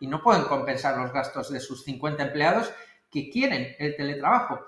y 0.00 0.06
no 0.06 0.22
pueden 0.22 0.44
compensar 0.44 0.98
los 0.98 1.12
gastos 1.12 1.50
de 1.50 1.60
sus 1.60 1.84
50 1.84 2.22
empleados 2.22 2.72
que 3.10 3.30
quieren 3.30 3.76
el 3.78 3.96
teletrabajo. 3.96 4.60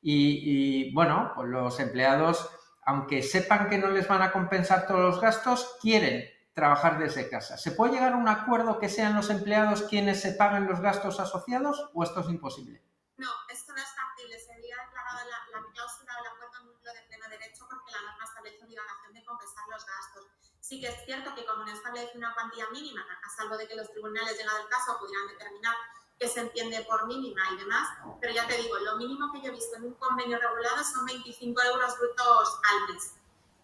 Y, 0.00 0.88
y 0.88 0.92
bueno, 0.92 1.32
pues 1.36 1.48
los 1.48 1.78
empleados 1.78 2.50
aunque 2.84 3.22
sepan 3.22 3.68
que 3.68 3.78
no 3.78 3.88
les 3.88 4.08
van 4.08 4.22
a 4.22 4.32
compensar 4.32 4.86
todos 4.86 5.00
los 5.00 5.20
gastos, 5.20 5.76
quieren 5.80 6.28
trabajar 6.52 6.98
desde 6.98 7.30
casa. 7.30 7.56
¿Se 7.56 7.72
puede 7.72 7.94
llegar 7.94 8.12
a 8.12 8.16
un 8.16 8.28
acuerdo 8.28 8.78
que 8.78 8.88
sean 8.88 9.14
los 9.14 9.30
empleados 9.30 9.82
quienes 9.82 10.20
se 10.20 10.32
paguen 10.32 10.66
los 10.66 10.80
gastos 10.80 11.20
asociados 11.20 11.90
o 11.94 12.02
esto 12.02 12.20
es 12.20 12.28
imposible? 12.28 12.82
No, 13.16 13.30
esto 13.48 13.72
no 13.72 13.78
es 13.78 13.88
factible. 13.94 14.38
Sería 14.38 14.76
declarada 14.84 15.24
la, 15.24 15.60
la 15.60 15.72
cláusula 15.72 16.12
del 16.16 16.26
acuerdo 16.26 16.64
nulo 16.64 16.92
de 16.92 17.02
pleno 17.08 17.28
derecho 17.28 17.66
porque 17.70 17.92
la 17.92 18.02
norma 18.02 18.24
establece 18.24 18.64
obligación 18.64 19.12
de 19.14 19.24
compensar 19.24 19.64
los 19.70 19.86
gastos. 19.86 20.26
Sí 20.60 20.80
que 20.80 20.88
es 20.88 21.04
cierto 21.04 21.34
que 21.34 21.44
como 21.46 21.64
no 21.64 21.72
establece 21.72 22.18
una 22.18 22.34
cuantía 22.34 22.68
mínima, 22.70 23.02
a 23.02 23.28
salvo 23.30 23.56
de 23.56 23.66
que 23.66 23.76
los 23.76 23.90
tribunales, 23.90 24.36
llegado 24.36 24.58
el 24.58 24.68
caso, 24.68 24.98
pudieran 24.98 25.28
determinar 25.28 25.74
que 26.22 26.28
se 26.28 26.38
entiende 26.38 26.80
por 26.88 27.04
mínima 27.08 27.42
y 27.52 27.56
demás, 27.56 27.88
pero 28.20 28.32
ya 28.32 28.46
te 28.46 28.56
digo, 28.56 28.78
lo 28.78 28.96
mínimo 28.96 29.32
que 29.32 29.40
yo 29.40 29.48
he 29.48 29.50
visto 29.50 29.74
en 29.74 29.86
un 29.86 29.94
convenio 29.94 30.38
regulado 30.38 30.84
son 30.84 31.04
25 31.04 31.60
euros 31.60 31.98
brutos 31.98 32.60
al 32.70 32.94
mes, 32.94 33.14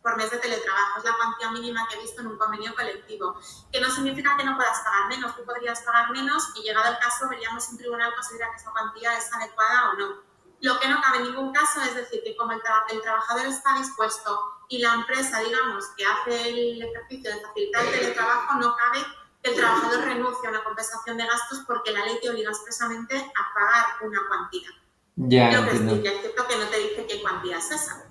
por 0.02 0.16
mes 0.16 0.28
de 0.28 0.38
teletrabajo, 0.38 0.98
es 0.98 1.04
la 1.04 1.16
cuantía 1.16 1.52
mínima 1.52 1.86
que 1.86 1.94
he 1.94 2.00
visto 2.00 2.20
en 2.20 2.26
un 2.26 2.36
convenio 2.36 2.74
colectivo, 2.74 3.38
que 3.70 3.80
no 3.80 3.88
significa 3.88 4.36
que 4.36 4.42
no 4.42 4.56
puedas 4.56 4.80
pagar 4.80 5.08
menos, 5.08 5.36
tú 5.36 5.44
podrías 5.44 5.80
pagar 5.82 6.10
menos 6.10 6.50
y 6.56 6.62
llegado 6.62 6.90
el 6.90 6.98
caso 6.98 7.28
veríamos 7.28 7.62
si 7.62 7.72
un 7.72 7.78
tribunal 7.78 8.12
considera 8.16 8.50
que 8.50 8.56
esa 8.56 8.72
cuantía 8.72 9.16
es 9.16 9.32
adecuada 9.32 9.90
o 9.90 9.94
no. 9.94 10.28
Lo 10.60 10.80
que 10.80 10.88
no 10.88 11.00
cabe 11.00 11.18
en 11.18 11.24
ningún 11.24 11.52
caso 11.52 11.80
es 11.82 11.94
decir 11.94 12.20
que 12.24 12.36
como 12.36 12.50
el, 12.50 12.60
el 12.90 13.00
trabajador 13.02 13.46
está 13.46 13.78
dispuesto 13.78 14.64
y 14.68 14.78
la 14.78 14.94
empresa, 14.94 15.38
digamos, 15.38 15.86
que 15.96 16.04
hace 16.04 16.48
el 16.48 16.82
ejercicio 16.82 17.32
de 17.32 17.40
facilitar 17.40 17.84
el 17.84 17.92
teletrabajo, 17.92 18.54
no 18.54 18.74
cabe 18.74 19.06
el 19.48 19.56
trabajador 19.56 20.04
renuncia 20.04 20.48
a 20.48 20.52
una 20.52 20.64
compensación 20.64 21.16
de 21.16 21.26
gastos 21.26 21.64
porque 21.66 21.92
la 21.92 22.04
ley 22.04 22.18
te 22.22 22.30
obliga 22.30 22.50
expresamente 22.50 23.16
a 23.16 23.54
pagar 23.54 23.84
una 24.02 24.20
cuantía. 24.28 24.68
Ya, 25.16 25.60
Lo 25.60 25.68
que 25.68 25.76
es 25.76 25.82
cierto 26.20 26.46
que 26.46 26.56
no 26.56 26.66
te 26.66 26.78
dice 26.78 27.06
qué 27.08 27.20
cuantía 27.20 27.58
es 27.58 27.70
esa. 27.70 28.04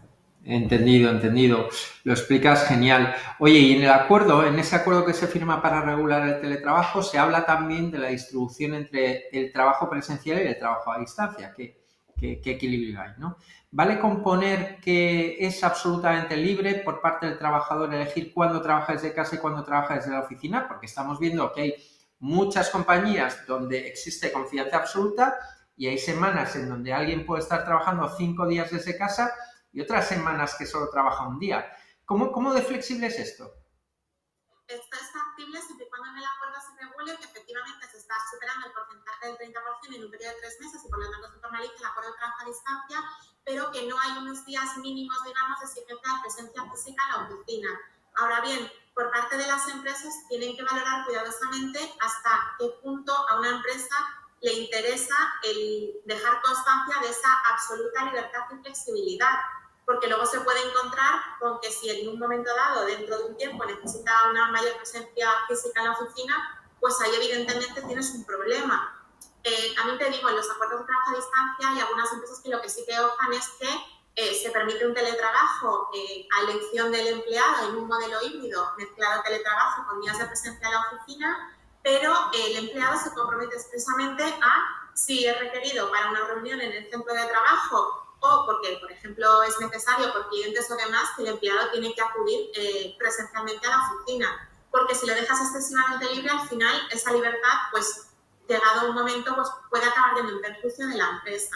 Entendido, 0.43 1.09
entendido. 1.09 1.67
Lo 2.03 2.13
explicas 2.13 2.67
genial. 2.67 3.15
Oye, 3.39 3.59
y 3.59 3.75
en 3.75 3.83
el 3.83 3.89
acuerdo, 3.89 4.45
en 4.45 4.57
ese 4.59 4.77
acuerdo 4.77 5.05
que 5.05 5.13
se 5.13 5.27
firma 5.27 5.61
para 5.61 5.81
regular 5.81 6.27
el 6.27 6.39
teletrabajo, 6.39 7.03
se 7.03 7.17
habla 7.17 7.45
también 7.45 7.91
de 7.91 7.99
la 7.99 8.07
distribución 8.09 8.73
entre 8.73 9.27
el 9.31 9.51
trabajo 9.51 9.89
presencial 9.89 10.41
y 10.41 10.47
el 10.47 10.57
trabajo 10.57 10.91
a 10.91 10.99
distancia. 10.99 11.53
¿Qué, 11.55 11.86
qué, 12.17 12.41
equilibrio 12.43 13.01
hay? 13.01 13.11
¿no? 13.17 13.37
¿Vale 13.71 13.99
componer 13.99 14.79
que 14.79 15.37
es 15.39 15.63
absolutamente 15.63 16.35
libre 16.35 16.75
por 16.75 17.01
parte 17.01 17.27
del 17.27 17.37
trabajador 17.37 17.93
elegir 17.93 18.33
cuándo 18.33 18.61
trabaja 18.61 18.93
desde 18.93 19.13
casa 19.13 19.35
y 19.35 19.39
cuándo 19.39 19.63
trabaja 19.63 19.95
desde 19.95 20.11
la 20.11 20.21
oficina? 20.21 20.67
Porque 20.67 20.87
estamos 20.87 21.19
viendo 21.19 21.51
que 21.53 21.61
hay 21.61 21.75
muchas 22.19 22.69
compañías 22.69 23.45
donde 23.45 23.87
existe 23.87 24.31
confianza 24.31 24.77
absoluta 24.77 25.37
y 25.75 25.87
hay 25.87 25.97
semanas 25.97 26.55
en 26.55 26.69
donde 26.69 26.93
alguien 26.93 27.25
puede 27.25 27.43
estar 27.43 27.63
trabajando 27.63 28.09
cinco 28.17 28.47
días 28.47 28.71
desde 28.71 28.97
casa 28.97 29.31
y 29.71 29.81
otras 29.81 30.07
semanas 30.07 30.55
que 30.57 30.65
solo 30.65 30.89
trabaja 30.89 31.27
un 31.27 31.39
día. 31.39 31.71
¿Cómo, 32.03 32.31
cómo 32.31 32.53
de 32.53 32.61
flexible 32.61 33.07
es? 33.07 33.19
Esto 33.19 33.53
es 34.67 35.11
factible 35.13 35.61
siempre 35.61 35.85
y 35.85 35.89
cuando 35.89 36.09
en 36.09 36.17
el 36.17 36.25
acuerdo 36.25 36.57
regule 37.07 37.19
que 37.19 37.31
efectivamente 37.31 37.87
se 37.87 37.97
está 37.97 38.15
superando 38.31 38.67
el 38.67 38.73
porcentaje 38.73 39.27
del 39.27 39.37
30% 39.37 39.95
en 39.95 40.03
un 40.03 40.11
periodo 40.11 40.33
de 40.35 40.41
tres 40.41 40.59
meses 40.59 40.81
y 40.83 40.89
por 40.89 40.99
lo 40.99 41.11
tanto 41.11 41.31
se 41.31 41.39
formaliza 41.39 41.73
el 41.79 41.85
acuerdo 41.85 42.11
de 42.11 42.17
trabajo 42.17 42.41
a 42.41 42.45
distancia 42.45 42.99
pero 43.47 43.71
que 43.71 43.87
no 43.87 43.97
hay 43.97 44.11
unos 44.17 44.45
días 44.45 44.75
mínimos, 44.75 45.23
digamos, 45.23 45.57
de 45.61 45.65
exigencia 45.67 46.13
de 46.13 46.21
presencia 46.21 46.69
física 46.69 47.03
en 47.05 47.11
la 47.11 47.29
oficina. 47.29 47.69
Ahora 48.17 48.41
bien, 48.41 48.69
por 48.93 49.09
parte 49.09 49.37
de 49.37 49.47
las 49.47 49.65
empresas 49.69 50.13
tienen 50.27 50.57
que 50.57 50.63
valorar 50.63 51.05
cuidadosamente 51.05 51.79
hasta 52.01 52.55
qué 52.59 52.67
punto 52.83 53.13
a 53.29 53.39
una 53.39 53.51
empresa 53.51 53.95
le 54.41 54.51
interesa 54.51 55.15
el 55.43 56.01
dejar 56.03 56.41
constancia 56.41 56.99
de 57.01 57.09
esa 57.09 57.29
absoluta 57.49 58.03
libertad 58.03 58.41
y 58.51 58.61
flexibilidad, 58.63 59.39
porque 59.85 60.07
luego 60.07 60.25
se 60.25 60.41
puede 60.41 60.59
encontrar 60.67 61.21
con 61.39 61.61
que 61.61 61.71
si 61.71 61.89
en 61.89 62.09
un 62.09 62.19
momento 62.19 62.53
dado, 62.53 62.85
dentro 62.85 63.17
de 63.17 63.23
un 63.23 63.37
tiempo, 63.37 63.63
necesita 63.63 64.29
una 64.29 64.51
mayor 64.51 64.75
presencia 64.75 65.29
física 65.47 65.79
en 65.79 65.85
la 65.85 65.93
oficina, 65.93 66.56
pues 66.79 66.99
ahí 67.01 67.11
evidentemente 67.15 67.81
tienes 67.81 68.11
un 68.11 68.25
problema. 68.25 68.97
Eh, 69.43 69.73
también 69.75 69.97
te 69.97 70.09
digo, 70.09 70.27
en 70.27 70.35
los 70.35 70.49
acuerdos 70.49 70.81
de 70.81 70.85
trabajo 70.87 71.11
a 71.11 71.15
distancia 71.15 71.69
hay 71.69 71.79
algunas 71.79 72.11
empresas 72.11 72.41
que 72.41 72.49
lo 72.49 72.61
que 72.61 72.69
sí 72.69 72.83
que 72.85 72.99
ojan 72.99 73.31
es 73.31 73.47
que 73.59 73.69
eh, 74.15 74.33
se 74.33 74.49
permite 74.51 74.85
un 74.85 74.93
teletrabajo 74.93 75.89
eh, 75.93 76.27
a 76.35 76.51
elección 76.51 76.91
del 76.91 77.07
empleado 77.07 77.69
en 77.69 77.77
un 77.77 77.87
modelo 77.87 78.21
híbrido 78.23 78.73
mezclado 78.77 79.21
teletrabajo 79.23 79.87
con 79.87 80.01
días 80.01 80.17
de 80.17 80.25
presencia 80.25 80.67
en 80.67 80.73
la 80.73 80.87
oficina, 80.91 81.55
pero 81.81 82.13
el 82.33 82.57
empleado 82.57 82.99
se 82.99 83.13
compromete 83.13 83.55
expresamente 83.55 84.23
a, 84.23 84.91
si 84.95 85.25
es 85.25 85.39
requerido 85.39 85.89
para 85.91 86.09
una 86.09 86.25
reunión 86.25 86.59
en 86.59 86.73
el 86.73 86.89
centro 86.89 87.13
de 87.13 87.25
trabajo 87.25 88.17
o 88.19 88.45
porque, 88.47 88.79
por 88.81 88.91
ejemplo, 88.91 89.43
es 89.43 89.57
necesario 89.61 90.11
por 90.11 90.27
clientes 90.27 90.69
o 90.71 90.75
demás, 90.75 91.11
que 91.15 91.21
el 91.21 91.29
empleado 91.29 91.69
tiene 91.71 91.93
que 91.93 92.01
acudir 92.01 92.49
presencialmente 92.97 93.65
a 93.67 93.69
la 93.69 93.91
oficina. 93.93 94.49
Porque 94.77 94.93
si 94.93 95.07
lo 95.07 95.15
dejas 95.15 95.41
excesivamente 95.41 96.13
libre, 96.13 96.29
al 96.29 96.47
final 96.47 96.75
esa 96.91 97.11
libertad 97.11 97.53
pues 97.71 98.07
llegado 98.47 98.89
un 98.89 98.95
momento, 98.95 99.35
pues 99.35 99.49
puede 99.69 99.85
acabar 99.85 100.15
teniendo 100.15 100.35
un 100.35 100.41
perjuicio 100.41 100.87
de 100.87 100.95
la 100.95 101.09
empresa. 101.09 101.55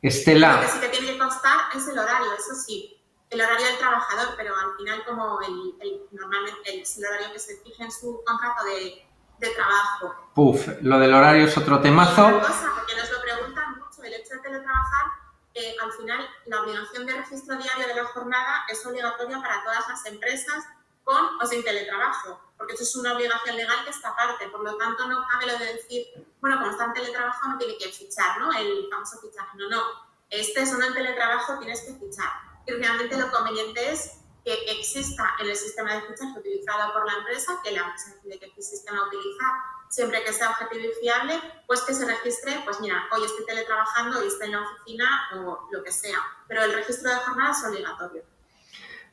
Estela. 0.00 0.56
Lo 0.56 0.60
que 0.62 0.68
sí 0.68 0.80
que 0.80 0.88
tiene 0.88 1.06
que 1.12 1.18
constar 1.18 1.74
es 1.74 1.88
el 1.88 1.98
horario, 1.98 2.32
eso 2.32 2.54
sí, 2.54 3.00
el 3.30 3.40
horario 3.40 3.66
del 3.66 3.78
trabajador, 3.78 4.34
pero 4.36 4.54
al 4.54 4.76
final 4.76 5.04
como 5.04 5.40
el, 5.40 6.02
normalmente 6.12 6.80
es 6.80 6.96
el 6.98 7.06
horario 7.06 7.32
que 7.32 7.38
se 7.38 7.56
fija 7.62 7.84
en 7.84 7.90
su 7.90 8.22
contrato 8.24 8.64
de, 8.64 9.04
de 9.38 9.50
trabajo. 9.50 10.14
Puf, 10.34 10.68
lo 10.82 10.98
del 10.98 11.12
horario 11.12 11.46
es 11.46 11.56
otro 11.56 11.80
temazo. 11.80 12.26
Otra 12.26 12.40
cosa, 12.40 12.72
porque 12.76 12.94
nos 12.94 13.10
lo 13.10 13.20
preguntan 13.20 13.78
mucho, 13.78 14.02
el 14.02 14.14
hecho 14.14 14.34
de 14.34 14.40
teletrabajar, 14.40 15.06
eh, 15.54 15.74
al 15.82 15.92
final 15.92 16.28
la 16.46 16.60
obligación 16.62 17.06
de 17.06 17.14
registro 17.14 17.56
diario 17.56 17.88
de 17.88 17.94
la 17.94 18.04
jornada 18.04 18.64
es 18.68 18.84
obligatoria 18.86 19.40
para 19.40 19.62
todas 19.64 19.88
las 19.88 20.06
empresas 20.06 20.64
con 21.04 21.40
o 21.40 21.46
sin 21.46 21.64
teletrabajo 21.64 22.43
porque 22.56 22.74
eso 22.74 22.82
es 22.84 22.96
una 22.96 23.14
obligación 23.14 23.56
legal 23.56 23.84
que 23.84 23.90
está 23.90 24.10
aparte. 24.10 24.48
Por 24.48 24.62
lo 24.62 24.76
tanto, 24.76 25.06
no 25.06 25.26
cabe 25.28 25.46
lo 25.46 25.58
de 25.58 25.74
decir, 25.74 26.06
bueno, 26.40 26.58
como 26.58 26.70
está 26.70 26.84
en 26.84 26.92
teletrabajo 26.94 27.48
no 27.48 27.58
tiene 27.58 27.76
que 27.78 27.90
fichar, 27.90 28.38
¿no? 28.38 28.52
El 28.52 28.88
famoso 28.90 29.18
fichaje. 29.20 29.56
No, 29.56 29.68
no. 29.68 29.82
Este 30.30 30.62
es 30.62 30.72
en 30.72 30.94
teletrabajo, 30.94 31.58
tienes 31.58 31.82
que 31.82 31.94
fichar. 31.94 32.30
Y 32.66 32.72
realmente 32.72 33.16
lo 33.16 33.30
conveniente 33.30 33.92
es 33.92 34.18
que 34.44 34.52
exista 34.70 35.36
en 35.40 35.48
el 35.48 35.56
sistema 35.56 35.94
de 35.94 36.02
fichaje 36.02 36.38
utilizado 36.38 36.92
por 36.92 37.06
la 37.06 37.18
empresa, 37.18 37.60
que 37.62 37.72
la 37.72 37.80
empresa 37.80 38.14
decide 38.14 38.52
qué 38.54 38.62
sistema 38.62 39.06
utilizar, 39.06 39.52
siempre 39.88 40.22
que 40.22 40.32
sea 40.32 40.50
objetivo 40.50 40.84
y 40.84 41.00
fiable, 41.00 41.40
pues 41.66 41.80
que 41.82 41.94
se 41.94 42.04
registre, 42.04 42.60
pues 42.64 42.80
mira, 42.80 43.08
hoy 43.12 43.24
estoy 43.24 43.46
teletrabajando, 43.46 44.18
hoy 44.18 44.26
estoy 44.26 44.46
en 44.46 44.52
la 44.52 44.62
oficina 44.62 45.30
o 45.34 45.68
lo 45.70 45.82
que 45.82 45.92
sea. 45.92 46.18
Pero 46.46 46.62
el 46.64 46.74
registro 46.74 47.10
de 47.10 47.16
jornada 47.16 47.52
es 47.52 47.64
obligatorio. 47.64 48.33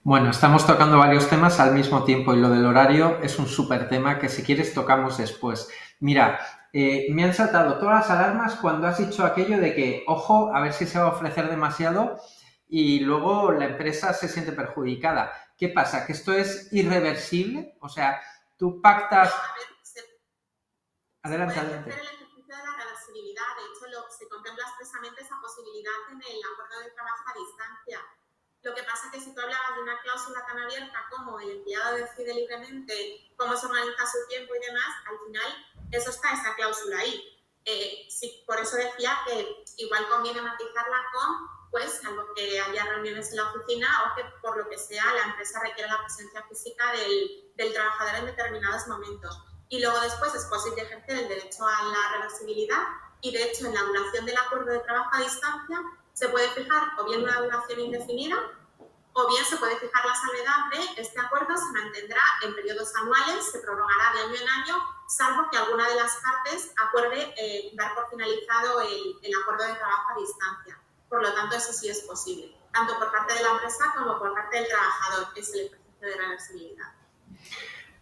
Bueno, 0.03 0.31
estamos 0.31 0.65
tocando 0.65 0.97
varios 0.97 1.29
temas 1.29 1.59
al 1.59 1.75
mismo 1.75 2.03
tiempo 2.03 2.33
y 2.33 2.39
lo 2.39 2.49
del 2.49 2.65
horario 2.65 3.19
es 3.21 3.37
un 3.37 3.45
súper 3.47 3.87
tema 3.87 4.17
que 4.17 4.29
si 4.29 4.41
quieres 4.41 4.73
tocamos 4.73 5.19
después. 5.19 5.69
Mira, 5.99 6.39
eh, 6.73 7.05
me 7.11 7.23
han 7.23 7.35
saltado 7.35 7.77
todas 7.77 8.01
las 8.01 8.09
alarmas 8.09 8.55
cuando 8.55 8.87
has 8.87 8.97
dicho 8.97 9.23
aquello 9.23 9.59
de 9.59 9.75
que, 9.75 10.03
ojo, 10.07 10.55
a 10.55 10.59
ver 10.59 10.73
si 10.73 10.87
se 10.87 10.97
va 10.97 11.05
a 11.05 11.11
ofrecer 11.11 11.51
demasiado 11.51 12.19
y 12.67 13.01
luego 13.01 13.51
la 13.51 13.65
empresa 13.65 14.11
se 14.13 14.27
siente 14.27 14.53
perjudicada. 14.53 15.31
¿Qué 15.55 15.69
pasa? 15.69 16.03
¿Que 16.07 16.13
esto 16.13 16.33
es 16.33 16.73
irreversible? 16.73 17.77
O 17.79 17.87
sea, 17.87 18.19
tú 18.57 18.81
pactas... 18.81 19.31
Adelante, 21.21 21.59
adelante. 21.59 21.91
el 21.91 21.99
ejercicio 21.99 22.57
de 22.57 22.63
la 22.63 22.75
reversibilidad. 22.75 23.45
De 23.55 23.69
hecho, 23.69 24.09
se 24.17 24.27
contempla 24.27 24.63
expresamente 24.63 25.21
esa 25.21 25.35
posibilidad 25.39 25.93
en 26.09 26.17
el 26.17 26.41
acuerdo 26.53 26.79
de 26.85 26.89
trabajo 26.89 27.23
a 27.27 27.37
distancia 27.37 27.99
lo 28.63 28.75
que 28.75 28.83
pasa 28.83 29.07
es 29.07 29.11
que 29.11 29.21
si 29.21 29.33
tú 29.33 29.41
hablabas 29.41 29.75
de 29.75 29.81
una 29.81 29.99
cláusula 30.01 30.45
tan 30.45 30.59
abierta 30.59 31.05
como 31.09 31.39
el 31.39 31.49
empleado 31.49 31.95
decide 31.95 32.33
libremente 32.33 33.33
cómo 33.35 33.55
se 33.57 33.65
organiza 33.65 34.05
su 34.05 34.27
tiempo 34.27 34.53
y 34.55 34.65
demás, 34.65 34.85
al 35.09 35.17
final 35.25 35.67
eso 35.91 36.09
está 36.11 36.33
esa 36.33 36.55
cláusula 36.55 36.99
ahí. 36.99 37.27
Eh, 37.65 38.07
por 38.45 38.59
eso 38.59 38.77
decía 38.77 39.17
que 39.25 39.63
igual 39.77 40.07
conviene 40.09 40.41
matizarla 40.41 40.97
con, 41.11 41.69
pues, 41.71 42.03
algo 42.05 42.33
que 42.35 42.59
haya 42.59 42.85
reuniones 42.85 43.31
en 43.31 43.37
la 43.37 43.51
oficina 43.51 43.87
o 44.03 44.15
que 44.15 44.23
por 44.41 44.57
lo 44.57 44.69
que 44.69 44.77
sea 44.77 45.05
la 45.13 45.31
empresa 45.31 45.59
requiera 45.61 45.93
la 45.93 46.01
presencia 46.01 46.43
física 46.47 46.91
del, 46.91 47.51
del 47.55 47.73
trabajador 47.73 48.15
en 48.15 48.25
determinados 48.27 48.87
momentos. 48.87 49.43
Y 49.69 49.79
luego 49.79 49.99
después 50.01 50.35
es 50.35 50.45
posible 50.45 50.83
ejercer 50.83 51.17
el 51.17 51.29
derecho 51.29 51.65
a 51.65 51.83
la 51.83 52.17
reversibilidad 52.17 52.83
y 53.21 53.31
de 53.31 53.43
hecho 53.43 53.67
en 53.67 53.73
la 53.73 53.81
duración 53.83 54.25
del 54.25 54.37
acuerdo 54.37 54.71
de 54.71 54.79
trabajo 54.79 55.09
a 55.13 55.21
distancia 55.21 55.79
se 56.21 56.29
puede 56.29 56.47
fijar 56.49 56.83
o 56.99 57.05
bien 57.05 57.23
una 57.23 57.41
duración 57.41 57.79
indefinida 57.79 58.37
O 59.13 59.27
bien 59.27 59.43
se 59.43 59.57
puede 59.57 59.75
fijar 59.77 60.05
la 60.05 60.13
salvedad 60.13 60.69
de 60.69 61.01
este 61.01 61.19
acuerdo 61.19 61.57
se 61.57 61.73
mantendrá 61.73 62.21
en 62.43 62.53
periodos 62.53 62.95
anuales, 62.95 63.51
se 63.51 63.59
prorrogará 63.59 64.13
de 64.13 64.19
año 64.21 64.35
en 64.35 64.49
año, 64.61 64.75
salvo 65.07 65.49
que 65.49 65.57
alguna 65.57 65.89
de 65.89 65.95
las 65.95 66.15
partes 66.17 66.71
acuerde 66.77 67.33
eh, 67.35 67.71
dar 67.73 67.95
por 67.95 68.07
finalizado 68.09 68.81
el, 68.81 69.17
el 69.23 69.33
acuerdo 69.41 69.65
de 69.65 69.73
trabajo 69.73 70.13
a 70.13 70.19
distancia. 70.19 70.79
Por 71.09 71.23
lo 71.23 71.33
tanto, 71.33 71.57
eso 71.57 71.73
sí 71.73 71.89
es 71.89 72.01
posible, 72.01 72.55
tanto 72.71 72.97
por 72.99 73.11
parte 73.11 73.33
de 73.33 73.43
la 73.43 73.49
empresa 73.49 73.93
como 73.97 74.17
por 74.17 74.33
parte 74.33 74.57
del 74.57 74.67
trabajador, 74.69 75.33
que 75.33 75.39
es 75.41 75.53
el 75.55 75.65
ejercicio 75.65 76.07
de 76.07 76.15
reversibilidad. 76.15 76.87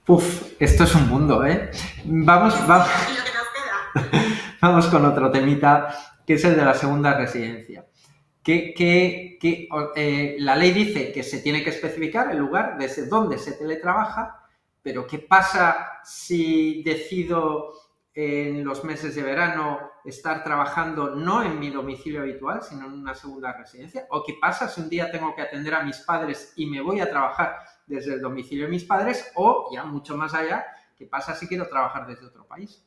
Uf, 0.05 0.43
esto 0.59 0.83
es 0.83 0.93
un 0.93 1.07
mundo, 1.07 1.43
¿eh? 1.45 1.71
Vamos, 2.03 2.67
vamos. 2.67 2.87
Y 3.09 3.17
lo 3.17 3.23
que 3.23 3.33
nos 3.33 3.47
queda. 3.55 4.55
Vamos 4.61 4.87
con 4.87 5.05
otro 5.05 5.31
temita, 5.31 6.19
que 6.27 6.33
es 6.33 6.43
el 6.43 6.55
de 6.55 6.65
la 6.65 6.75
segunda 6.75 7.17
residencia. 7.17 7.88
Que, 8.49 9.37
eh, 9.95 10.35
la 10.39 10.55
ley 10.55 10.71
dice 10.71 11.11
que 11.11 11.21
se 11.21 11.39
tiene 11.39 11.63
que 11.63 11.69
especificar 11.69 12.31
el 12.31 12.39
lugar 12.39 12.77
desde 12.79 13.05
donde 13.05 13.37
se 13.37 13.53
teletrabaja, 13.53 14.47
pero 14.81 15.05
¿qué 15.05 15.19
pasa 15.19 15.99
si 16.03 16.81
decido 16.81 17.73
en 18.13 18.65
los 18.65 18.83
meses 18.83 19.13
de 19.13 19.21
verano 19.21 19.91
estar 20.03 20.43
trabajando 20.43 21.15
no 21.15 21.43
en 21.43 21.59
mi 21.59 21.69
domicilio 21.69 22.21
habitual, 22.21 22.63
sino 22.63 22.87
en 22.87 22.93
una 22.93 23.13
segunda 23.13 23.53
residencia? 23.53 24.07
¿O 24.09 24.23
qué 24.23 24.35
pasa 24.41 24.67
si 24.67 24.81
un 24.81 24.89
día 24.89 25.11
tengo 25.11 25.35
que 25.35 25.43
atender 25.43 25.75
a 25.75 25.83
mis 25.83 25.99
padres 25.99 26.53
y 26.55 26.65
me 26.65 26.81
voy 26.81 27.01
a 27.01 27.09
trabajar 27.09 27.55
desde 27.85 28.15
el 28.15 28.21
domicilio 28.21 28.65
de 28.65 28.71
mis 28.71 28.83
padres? 28.83 29.31
O, 29.35 29.69
ya 29.71 29.83
mucho 29.83 30.17
más 30.17 30.33
allá, 30.33 30.65
¿qué 30.97 31.05
pasa 31.05 31.35
si 31.35 31.47
quiero 31.47 31.69
trabajar 31.69 32.07
desde 32.07 32.25
otro 32.25 32.47
país? 32.47 32.83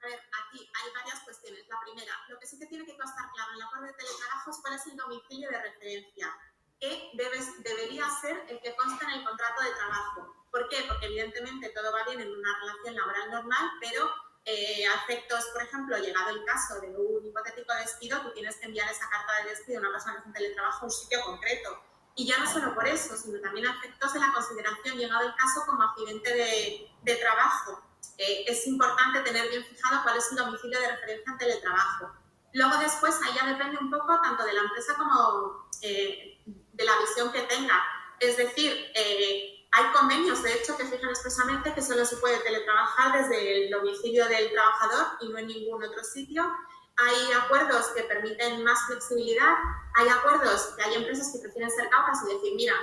A 0.00 0.06
ver, 0.06 0.18
aquí 0.18 0.58
hay 0.58 0.92
varias 0.94 1.20
cuestiones. 1.20 1.64
La 1.68 1.76
primera, 1.84 2.12
que 2.58 2.64
sí 2.64 2.64
te 2.64 2.66
tiene 2.66 2.86
que 2.86 2.96
constar 2.96 3.30
claro 3.32 3.50
en 3.50 3.56
el 3.56 3.62
acuerdo 3.62 3.86
de 3.86 3.92
teletrabajo 3.92 4.50
es 4.50 4.56
cuál 4.62 4.74
es 4.74 4.86
el 4.86 4.96
domicilio 4.96 5.50
de 5.50 5.62
referencia, 5.62 6.36
que 6.80 7.10
debes, 7.14 7.62
debería 7.62 8.04
ser 8.20 8.44
el 8.48 8.60
que 8.60 8.74
consta 8.76 9.04
en 9.04 9.20
el 9.20 9.24
contrato 9.24 9.62
de 9.62 9.70
trabajo. 9.72 10.34
¿Por 10.50 10.68
qué? 10.68 10.84
Porque 10.88 11.06
evidentemente 11.06 11.70
todo 11.70 11.92
va 11.92 12.04
bien 12.04 12.20
en 12.20 12.30
una 12.30 12.58
relación 12.60 12.96
laboral 12.96 13.30
normal, 13.30 13.70
pero 13.80 14.10
eh, 14.44 14.86
a 14.86 14.94
efectos, 15.02 15.44
por 15.52 15.62
ejemplo, 15.62 15.98
llegado 15.98 16.30
el 16.30 16.44
caso 16.44 16.80
de 16.80 16.88
un 16.88 17.26
hipotético 17.26 17.74
despido, 17.74 18.20
tú 18.22 18.32
tienes 18.32 18.56
que 18.56 18.66
enviar 18.66 18.90
esa 18.90 19.08
carta 19.10 19.42
de 19.42 19.50
despido 19.50 19.78
a 19.78 19.80
una 19.80 19.92
persona 19.92 20.12
que 20.14 20.18
está 20.18 20.28
en 20.28 20.34
teletrabajo 20.34 20.80
a 20.80 20.84
un 20.84 20.90
sitio 20.90 21.20
concreto. 21.22 21.82
Y 22.14 22.26
ya 22.26 22.38
no 22.38 22.50
solo 22.50 22.74
por 22.74 22.86
eso, 22.86 23.14
sino 23.16 23.40
también 23.40 23.66
a 23.66 23.76
efectos 23.76 24.14
de 24.14 24.20
la 24.20 24.32
consideración, 24.32 24.96
llegado 24.96 25.26
el 25.26 25.34
caso, 25.34 25.66
como 25.66 25.82
accidente 25.82 26.32
de, 26.32 26.90
de 27.02 27.16
trabajo. 27.16 27.82
Eh, 28.16 28.44
es 28.46 28.66
importante 28.66 29.20
tener 29.20 29.50
bien 29.50 29.64
fijado 29.64 30.02
cuál 30.02 30.16
es 30.16 30.30
el 30.30 30.38
domicilio 30.38 30.80
de 30.80 30.92
referencia 30.92 31.32
en 31.32 31.38
teletrabajo. 31.38 32.25
Luego 32.56 32.78
después, 32.78 33.14
ahí 33.22 33.34
ya 33.34 33.46
depende 33.46 33.76
un 33.78 33.90
poco 33.90 34.18
tanto 34.22 34.42
de 34.42 34.54
la 34.54 34.62
empresa 34.62 34.94
como 34.96 35.68
eh, 35.82 36.40
de 36.46 36.84
la 36.84 36.98
visión 37.00 37.30
que 37.30 37.42
tenga. 37.42 37.84
Es 38.18 38.38
decir, 38.38 38.72
eh, 38.94 39.68
hay 39.72 39.84
convenios, 39.92 40.42
de 40.42 40.54
hecho, 40.54 40.74
que 40.74 40.86
fijan 40.86 41.10
expresamente 41.10 41.74
que 41.74 41.82
solo 41.82 42.06
se 42.06 42.16
puede 42.16 42.38
teletrabajar 42.38 43.20
desde 43.20 43.66
el 43.66 43.70
domicilio 43.70 44.26
del 44.26 44.50
trabajador 44.52 45.06
y 45.20 45.28
no 45.28 45.36
en 45.36 45.48
ningún 45.48 45.84
otro 45.84 46.02
sitio. 46.02 46.50
Hay 46.96 47.32
acuerdos 47.34 47.88
que 47.88 48.04
permiten 48.04 48.64
más 48.64 48.86
flexibilidad, 48.86 49.52
hay 49.96 50.08
acuerdos 50.08 50.72
que 50.78 50.82
hay 50.82 50.94
empresas 50.94 51.30
que 51.34 51.40
prefieren 51.40 51.70
ser 51.70 51.90
cautas 51.90 52.22
y 52.24 52.36
decir, 52.36 52.54
mira, 52.56 52.74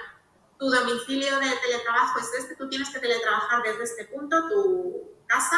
tu 0.59 0.69
domicilio 0.69 1.39
de 1.39 1.49
teletrabajo 1.49 2.19
es 2.19 2.31
este, 2.37 2.55
tú 2.57 2.69
tienes 2.69 2.91
que 2.91 2.99
teletrabajar 2.99 3.63
desde 3.63 3.85
este 3.85 4.05
punto, 4.05 4.49
tu 4.49 5.17
casa, 5.25 5.57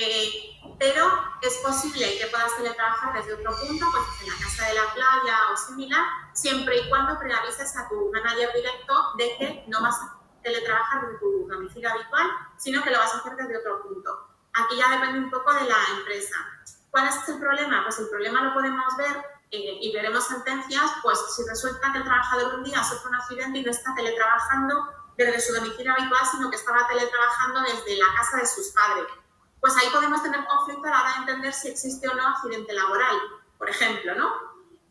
eh, 0.00 0.60
pero 0.78 1.10
es 1.42 1.56
posible 1.56 2.18
que 2.18 2.26
puedas 2.28 2.56
teletrabajar 2.56 3.14
desde 3.14 3.34
otro 3.34 3.50
punto, 3.58 3.84
pues 3.90 4.04
en 4.22 4.28
la 4.28 4.44
casa 4.44 4.68
de 4.68 4.74
la 4.74 4.94
playa 4.94 5.38
o 5.52 5.56
similar, 5.56 6.04
siempre 6.32 6.78
y 6.78 6.88
cuando 6.88 7.18
preavises 7.18 7.76
a 7.76 7.88
tu 7.88 8.08
manager 8.12 8.52
directo 8.54 8.94
de 9.16 9.36
que 9.36 9.64
no 9.66 9.82
vas 9.82 9.96
a 10.00 10.16
teletrabajar 10.40 11.02
desde 11.02 11.18
tu 11.18 11.48
domicilio 11.48 11.90
habitual, 11.90 12.28
sino 12.56 12.80
que 12.84 12.90
lo 12.90 12.98
vas 12.98 13.12
a 13.12 13.18
hacer 13.18 13.34
desde 13.34 13.58
otro 13.58 13.82
punto. 13.82 14.28
Aquí 14.54 14.76
ya 14.76 14.88
depende 14.90 15.18
un 15.18 15.30
poco 15.30 15.52
de 15.52 15.64
la 15.64 15.76
empresa. 15.98 16.36
¿Cuál 16.92 17.08
es 17.08 17.28
el 17.28 17.40
problema? 17.40 17.82
Pues 17.82 17.98
el 17.98 18.08
problema 18.08 18.42
lo 18.42 18.54
podemos 18.54 18.96
ver 18.96 19.16
eh, 19.50 19.78
y 19.80 19.92
veremos 19.92 20.28
sentencias, 20.28 20.92
pues 21.02 21.18
si 21.34 21.42
resulta 21.44 21.90
que 21.90 21.98
el 21.98 22.04
trabajador 22.04 22.54
un 22.54 22.62
día 22.62 22.84
sufre 22.84 23.08
un 23.08 23.16
accidente 23.16 23.58
y 23.58 23.64
no 23.64 23.72
está 23.72 23.92
teletrabajando 23.96 24.94
desde 25.16 25.40
su 25.40 25.54
domicilio 25.54 25.92
habitual, 25.92 26.24
sino 26.30 26.50
que 26.50 26.56
estaba 26.56 26.86
teletrabajando 26.86 27.62
desde 27.62 27.96
la 27.96 28.14
casa 28.14 28.36
de 28.36 28.46
sus 28.46 28.68
padres. 28.68 29.06
Pues 29.60 29.76
ahí 29.76 29.88
podemos 29.92 30.22
tener 30.22 30.44
conflicto 30.44 30.86
a 30.86 30.90
la 30.90 31.00
hora 31.00 31.12
de 31.12 31.18
entender 31.18 31.52
si 31.52 31.68
existe 31.68 32.08
o 32.08 32.14
no 32.14 32.28
accidente 32.28 32.72
laboral, 32.72 33.16
por 33.58 33.68
ejemplo, 33.68 34.14
¿no? 34.14 34.48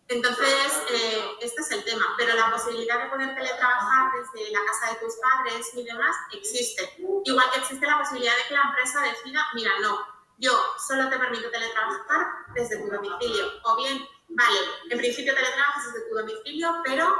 Entonces, 0.09 0.83
eh, 0.89 1.37
este 1.41 1.61
es 1.61 1.71
el 1.71 1.83
tema, 1.83 2.05
pero 2.17 2.33
la 2.33 2.51
posibilidad 2.51 3.03
de 3.03 3.09
poder 3.09 3.35
teletrabajar 3.35 4.11
desde 4.13 4.51
la 4.51 4.59
casa 4.65 4.93
de 4.93 4.99
tus 5.05 5.15
padres 5.15 5.69
y 5.73 5.83
demás 5.83 6.15
existe. 6.31 6.95
Igual 7.25 7.51
que 7.51 7.59
existe 7.59 7.85
la 7.85 7.99
posibilidad 7.99 8.35
de 8.35 8.43
que 8.47 8.53
la 8.53 8.61
empresa 8.61 9.01
decida, 9.01 9.45
mira, 9.53 9.71
no, 9.81 9.99
yo 10.37 10.51
solo 10.77 11.09
te 11.09 11.19
permito 11.19 11.49
teletrabajar 11.49 12.27
desde 12.53 12.77
tu 12.77 12.89
domicilio. 12.89 13.47
O 13.63 13.75
bien, 13.75 14.07
vale, 14.29 14.59
en 14.89 14.97
principio 14.97 15.35
teletrabajas 15.35 15.91
desde 15.91 16.07
tu 16.07 16.15
domicilio, 16.15 16.81
pero 16.85 17.13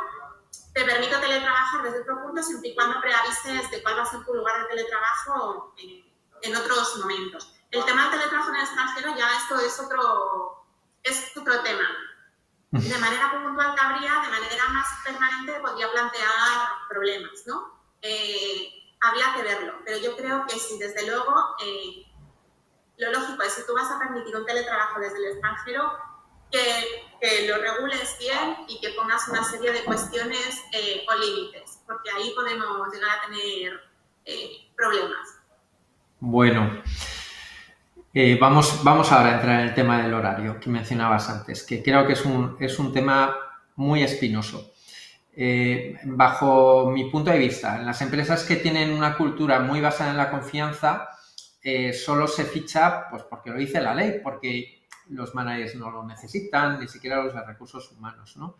te 0.74 0.86
permito 0.86 1.20
teletrabajar 1.20 1.84
desde 1.84 2.02
otro 2.02 2.22
punto 2.22 2.42
siempre 2.42 2.70
y 2.70 2.76
cuando 2.76 3.02
preavises 3.02 3.70
de 3.70 3.84
cuál 3.84 3.98
va 3.98 4.04
a 4.04 4.06
ser 4.06 4.24
tu 4.24 4.34
lugar 4.34 4.62
de 4.62 4.68
teletrabajo 4.70 5.74
en 6.42 6.56
otros 6.56 6.98
momentos. 6.98 7.54
El 7.72 7.84
tema 7.86 8.04
del 8.04 8.12
teletrabajo 8.12 8.50
en 8.50 8.56
el 8.56 8.62
extranjero 8.62 9.16
ya 9.18 9.38
esto 9.38 9.60
es 9.60 9.80
otro, 9.80 10.66
es 11.04 11.32
otro 11.36 11.62
tema. 11.62 11.88
De 12.72 12.98
manera 12.98 13.32
puntual 13.32 13.76
que 13.76 13.82
habría, 13.82 14.14
de 14.22 14.30
manera 14.30 14.68
más 14.70 14.88
permanente 15.04 15.60
podría 15.62 15.90
plantear 15.92 16.70
problemas, 16.90 17.44
¿no? 17.46 17.80
Eh, 18.02 18.96
habría 19.02 19.34
que 19.36 19.44
verlo, 19.44 19.74
pero 19.86 19.98
yo 19.98 20.16
creo 20.16 20.46
que 20.46 20.60
sí, 20.60 20.78
desde 20.78 21.08
luego, 21.08 21.56
eh, 21.64 22.06
lo 22.98 23.12
lógico 23.12 23.44
es 23.44 23.54
si 23.54 23.66
tú 23.66 23.74
vas 23.74 23.90
a 23.92 24.00
permitir 24.00 24.36
un 24.36 24.46
teletrabajo 24.46 25.00
desde 25.00 25.18
el 25.18 25.26
extranjero, 25.26 25.98
que, 26.52 27.08
que 27.22 27.48
lo 27.48 27.58
regules 27.58 28.18
bien 28.20 28.58
y 28.68 28.80
que 28.80 28.90
pongas 28.92 29.28
una 29.28 29.44
serie 29.44 29.72
de 29.72 29.84
cuestiones 29.84 30.62
eh, 30.72 31.06
o 31.08 31.16
límites, 31.16 31.80
porque 31.86 32.10
ahí 32.12 32.32
podemos 32.32 32.92
llegar 32.92 33.18
a 33.18 33.22
tener 33.22 33.82
eh, 34.26 34.72
problemas. 34.76 35.37
Bueno, 36.20 36.82
eh, 38.12 38.40
vamos, 38.42 38.84
vamos 38.84 39.12
ahora 39.12 39.30
a 39.30 39.36
entrar 39.36 39.62
en 39.62 39.68
el 39.68 39.76
tema 39.76 40.02
del 40.02 40.16
horario 40.16 40.60
que 40.60 40.68
mencionabas 40.68 41.30
antes, 41.30 41.62
que 41.62 41.84
creo 41.84 42.08
que 42.08 42.14
es 42.14 42.26
un, 42.26 42.58
es 42.60 42.80
un 42.80 42.92
tema 42.92 43.36
muy 43.76 44.02
espinoso. 44.02 44.74
Eh, 45.36 45.96
bajo 46.06 46.90
mi 46.90 47.12
punto 47.12 47.30
de 47.30 47.38
vista, 47.38 47.78
en 47.78 47.86
las 47.86 48.02
empresas 48.02 48.44
que 48.46 48.56
tienen 48.56 48.94
una 48.94 49.16
cultura 49.16 49.60
muy 49.60 49.80
basada 49.80 50.10
en 50.10 50.18
la 50.18 50.32
confianza, 50.32 51.08
eh, 51.62 51.94
solo 51.94 52.28
se 52.28 52.46
ficha 52.46 53.08
pues, 53.12 53.22
porque 53.30 53.52
lo 53.52 53.58
dice 53.58 53.80
la 53.80 53.94
ley, 53.94 54.20
porque 54.24 54.88
los 55.10 55.36
managers 55.36 55.76
no 55.76 55.92
lo 55.92 56.04
necesitan, 56.04 56.80
ni 56.80 56.88
siquiera 56.88 57.22
los 57.22 57.36
de 57.36 57.44
recursos 57.44 57.92
humanos. 57.92 58.38
¿no? 58.38 58.56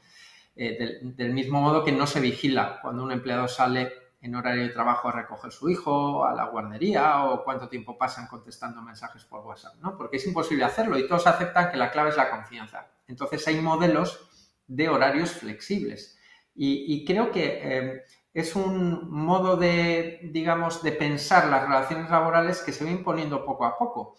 Del 0.56 1.34
mismo 1.34 1.60
modo 1.60 1.84
que 1.84 1.92
no 1.92 2.06
se 2.06 2.20
vigila 2.20 2.80
cuando 2.84 3.04
un 3.04 3.12
empleado 3.12 3.48
sale 3.48 4.07
en 4.20 4.36
horario 4.36 4.64
de 4.64 4.70
trabajo 4.70 5.10
a 5.10 5.12
recoger 5.12 5.52
su 5.52 5.70
hijo, 5.70 6.26
a 6.26 6.34
la 6.34 6.46
guardería 6.46 7.26
o 7.26 7.44
cuánto 7.44 7.70
tiempo 7.70 7.98
pasan 7.98 8.28
contestando 8.28 8.82
mensajes 8.82 9.24
por 9.26 9.46
WhatsApp, 9.46 9.76
¿no? 9.82 9.96
Porque 9.98 10.18
es 10.18 10.26
imposible 10.26 10.64
hacerlo 10.64 10.98
y 10.98 11.08
todos 11.08 11.28
aceptan 11.28 11.70
que 11.70 11.78
la 11.78 11.92
clave 11.92 12.10
es 12.10 12.18
la 12.18 12.30
confianza. 12.30 12.88
Entonces 13.08 13.48
hay 13.48 13.62
modelos 13.62 14.28
de 14.68 14.90
horarios 14.90 15.32
flexibles 15.32 16.18
y, 16.60 17.06
creo 17.06 17.32
que 17.32 17.60
eh, 17.62 18.02
es 18.34 18.56
un 18.56 19.12
modo 19.12 19.58
de, 19.58 20.20
digamos, 20.32 20.82
de 20.82 20.92
pensar 20.92 21.48
las 21.50 21.62
relaciones 21.62 22.10
laborales 22.10 22.64
que 22.64 22.72
se 22.72 22.84
va 22.84 22.90
imponiendo 22.90 23.46
poco 23.46 23.66
a 23.66 23.78
poco. 23.78 24.16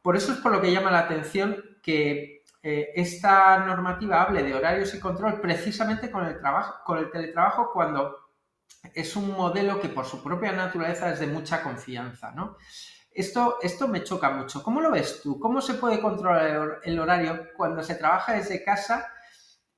Por 0.00 0.16
eso 0.16 0.32
es 0.32 0.38
por 0.38 0.52
lo 0.52 0.60
que 0.60 0.70
llama 0.70 0.92
la 0.92 1.00
atención 1.00 1.64
que 1.82 2.44
eh, 2.62 2.92
esta 2.94 3.58
normativa 3.64 4.22
hable 4.22 4.44
de 4.44 4.54
horarios 4.54 4.94
y 4.94 5.00
control 5.00 5.40
precisamente 5.40 6.10
con 6.10 6.24
el, 6.26 6.38
trabajo, 6.38 6.74
con 6.84 6.98
el 6.98 7.10
teletrabajo 7.10 7.72
cuando 7.72 8.27
es 8.94 9.16
un 9.16 9.32
modelo 9.32 9.80
que 9.80 9.88
por 9.88 10.06
su 10.06 10.22
propia 10.22 10.52
naturaleza 10.52 11.10
es 11.10 11.20
de 11.20 11.26
mucha 11.26 11.62
confianza, 11.62 12.32
¿no? 12.32 12.56
Esto, 13.10 13.58
esto 13.62 13.88
me 13.88 14.04
choca 14.04 14.30
mucho. 14.30 14.62
¿Cómo 14.62 14.80
lo 14.80 14.90
ves 14.90 15.22
tú? 15.22 15.40
¿Cómo 15.40 15.60
se 15.60 15.74
puede 15.74 16.00
controlar 16.00 16.80
el 16.84 16.98
horario 17.00 17.48
cuando 17.56 17.82
se 17.82 17.96
trabaja 17.96 18.34
desde 18.34 18.62
casa? 18.62 19.12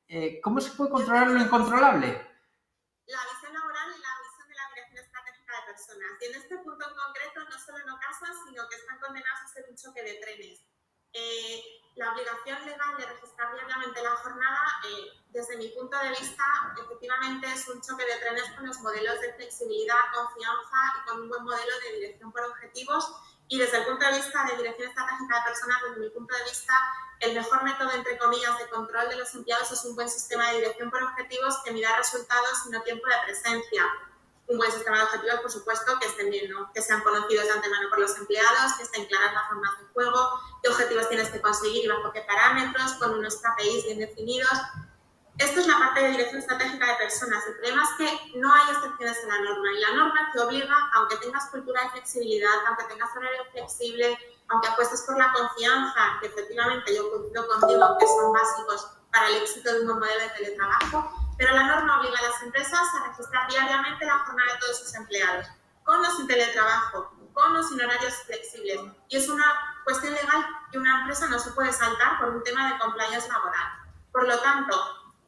Eh, 0.07 0.41
¿Cómo 0.43 0.61
se 0.61 0.73
puede 0.73 0.91
controlar 0.91 1.29
lo 1.29 1.41
incontrolable? 1.41 2.09
La 2.09 3.23
visión 3.33 3.55
laboral 3.55 3.89
y 3.97 4.01
la 4.01 4.13
visión 4.21 4.49
de 4.49 4.55
la 4.55 4.69
dirección 4.75 5.05
estratégica 5.05 5.53
de 5.57 5.73
personas. 5.73 6.11
Y 6.21 6.25
en 6.27 6.35
este 6.35 6.57
punto 6.59 6.85
en 6.85 6.97
concreto 6.97 7.41
no 7.49 7.59
solo 7.59 7.79
no 7.87 7.99
casan, 7.99 8.35
sino 8.47 8.69
que 8.69 8.77
están 8.77 8.99
condenados 8.99 9.41
a 9.41 9.49
ser 9.49 9.65
un 9.71 9.77
choque 9.77 10.03
de 10.03 10.15
trenes. 10.21 10.70
Eh, 11.13 11.81
la 11.97 12.13
obligación 12.13 12.65
legal 12.65 12.97
de 12.97 13.07
registrar 13.07 13.53
diariamente 13.53 14.03
la 14.03 14.17
jornada, 14.17 14.63
eh, 14.89 15.21
desde 15.31 15.57
mi 15.57 15.69
punto 15.69 15.99
de 15.99 16.11
vista, 16.11 16.45
efectivamente 16.83 17.47
es 17.53 17.69
un 17.69 17.81
choque 17.83 18.05
de 18.05 18.17
trenes 18.17 18.51
con 18.53 18.67
los 18.67 18.79
modelos 18.81 19.21
de 19.21 19.35
flexibilidad, 19.35 19.99
confianza 20.15 20.79
y 20.97 21.09
con 21.09 21.23
un 21.23 21.29
buen 21.29 21.45
modelo 21.45 21.79
de 21.85 21.97
dirección 21.97 22.33
por 22.33 22.43
objetivos 22.45 23.13
Y 23.49 23.59
desde 23.59 23.79
el 23.79 23.85
punto 23.85 24.07
de 24.07 24.13
vista 24.13 24.45
de 24.45 24.57
dirección 24.59 24.89
estratégica 24.89 25.39
de 25.39 25.43
personas, 25.43 25.83
desde 25.83 26.01
mi 26.01 26.11
punto 26.11 26.37
de 26.37 26.45
vista, 26.45 26.73
el 27.19 27.35
mejor 27.35 27.65
método, 27.65 27.91
entre 27.91 28.17
comillas, 28.17 28.57
de 28.59 28.69
control 28.69 29.09
de 29.09 29.17
los 29.17 29.35
empleados 29.35 29.73
es 29.73 29.85
un 29.85 29.97
buen 29.97 30.09
sistema 30.09 30.49
de 30.49 30.59
dirección 30.59 30.89
por 30.89 31.03
objetivos 31.03 31.61
que 31.65 31.73
mida 31.73 31.97
resultados 31.97 32.67
y 32.67 32.71
no 32.71 32.81
tiempo 32.83 33.09
de 33.09 33.17
presencia. 33.25 33.85
Un 34.51 34.59
buen 34.59 34.73
sistema 34.73 34.99
de 34.99 35.05
objetivos, 35.05 35.41
por 35.41 35.51
supuesto, 35.51 35.99
que 36.01 36.07
estén 36.07 36.31
bien, 36.31 36.51
¿no? 36.51 36.73
que 36.75 36.83
sean 36.83 37.01
conocidos 37.03 37.45
de 37.45 37.53
antemano 37.53 37.89
por 37.89 38.01
los 38.01 38.17
empleados, 38.19 38.75
que 38.77 38.83
estén 38.83 39.07
claras 39.07 39.33
las 39.33 39.49
formas 39.49 39.79
de 39.79 39.85
juego, 39.93 40.41
qué 40.63 40.69
objetivos 40.69 41.09
tienes 41.09 41.31
que 41.31 41.41
conseguir 41.41 41.85
y 41.85 41.89
bajo 41.89 42.13
qué 42.13 42.23
parámetros, 42.23 42.95
con 42.95 43.15
unos 43.15 43.37
KPIs 43.37 43.85
bien 43.85 44.01
definidos. 44.01 44.51
Esto 45.39 45.61
es 45.61 45.67
la 45.69 45.79
parte 45.79 46.03
de 46.03 46.11
dirección 46.11 46.41
estratégica 46.41 46.85
de 46.85 46.97
personas. 46.97 47.47
El 47.47 47.55
problema 47.55 47.83
es 47.85 47.91
que 47.97 48.39
no 48.39 48.53
hay 48.53 48.75
excepciones 48.75 49.17
en 49.23 49.29
la 49.29 49.41
norma 49.41 49.73
y 49.73 49.81
la 49.81 49.95
norma 49.95 50.31
te 50.35 50.41
obliga, 50.41 50.77
aunque 50.95 51.17
tengas 51.17 51.49
cultura 51.51 51.83
de 51.85 51.91
flexibilidad, 51.91 52.67
aunque 52.67 52.85
tengas 52.85 53.17
horario 53.17 53.45
flexible, 53.53 54.19
aunque 54.49 54.69
apuestes 54.69 55.03
por 55.07 55.17
la 55.17 55.33
confianza, 55.33 56.19
que 56.21 56.27
efectivamente 56.27 56.95
yo 56.95 57.11
coincido 57.11 57.47
contigo 57.47 57.97
que 57.99 58.07
son 58.07 58.33
básicos 58.33 58.91
para 59.13 59.29
el 59.29 59.37
éxito 59.37 59.73
de 59.73 59.81
un 59.81 59.99
modelo 59.99 60.21
de 60.21 60.29
teletrabajo, 60.31 61.20
pero 61.41 61.55
la 61.55 61.63
norma 61.63 61.99
obliga 61.99 62.19
a 62.19 62.29
las 62.29 62.43
empresas 62.43 62.87
a 62.95 63.09
registrar 63.09 63.49
diariamente 63.49 64.05
la 64.05 64.19
jornada 64.19 64.53
de 64.53 64.59
todos 64.61 64.81
sus 64.81 64.95
empleados, 64.95 65.47
con 65.85 66.05
o 66.05 66.15
sin 66.15 66.27
teletrabajo, 66.27 67.15
con 67.33 67.57
o 67.57 67.63
sin 67.63 67.81
horarios 67.81 68.13
flexibles. 68.27 68.79
Y 69.09 69.17
es 69.17 69.27
una 69.27 69.81
cuestión 69.85 70.13
legal 70.13 70.45
que 70.71 70.77
una 70.77 71.01
empresa 71.01 71.29
no 71.29 71.39
se 71.39 71.53
puede 71.53 71.73
saltar 71.73 72.19
por 72.19 72.29
un 72.29 72.45
tema 72.45 72.71
de 72.71 72.79
compliance 72.79 73.27
laboral. 73.27 73.73
Por 74.13 74.29
lo 74.29 74.39
tanto, 74.41 74.77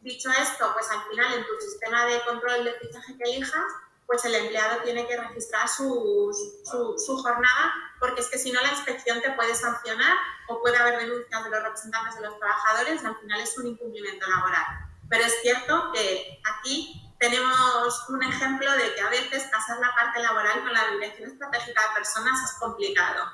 dicho 0.02 0.28
esto, 0.32 0.70
pues 0.74 0.90
al 0.90 1.02
final 1.04 1.32
en 1.32 1.46
tu 1.46 1.58
sistema 1.62 2.04
de 2.04 2.22
control 2.24 2.64
de 2.64 2.74
fichaje 2.74 3.16
que 3.16 3.30
elijas, 3.30 3.72
pues 4.06 4.22
el 4.26 4.34
empleado 4.34 4.82
tiene 4.82 5.08
que 5.08 5.18
registrar 5.18 5.66
su, 5.66 6.30
su, 6.62 7.16
jornada, 7.22 7.72
porque 7.98 8.20
es 8.20 8.28
que 8.28 8.36
si 8.36 8.52
no 8.52 8.60
la 8.60 8.68
inspección 8.68 9.22
te 9.22 9.30
puede 9.30 9.54
sancionar 9.54 10.18
o 10.48 10.60
puede 10.60 10.76
haber 10.76 10.98
denuncias 10.98 11.42
de 11.42 11.48
los 11.48 11.62
representantes 11.62 12.16
de 12.16 12.26
los 12.26 12.38
trabajadores 12.38 13.02
y 13.02 13.06
al 13.06 13.16
final 13.16 13.40
es 13.40 13.56
un 13.56 13.68
incumplimiento 13.68 14.28
laboral. 14.28 14.91
Pero 15.12 15.26
es 15.26 15.42
cierto 15.42 15.92
que 15.92 16.40
aquí 16.42 17.14
tenemos 17.20 18.08
un 18.08 18.22
ejemplo 18.22 18.72
de 18.72 18.94
que 18.94 19.00
a 19.02 19.10
veces 19.10 19.46
casar 19.52 19.78
la 19.78 19.94
parte 19.94 20.20
laboral 20.20 20.62
con 20.62 20.72
la 20.72 20.88
dirección 20.92 21.32
estratégica 21.32 21.82
de 21.82 21.94
personas 21.96 22.50
es 22.50 22.58
complicado. 22.58 23.26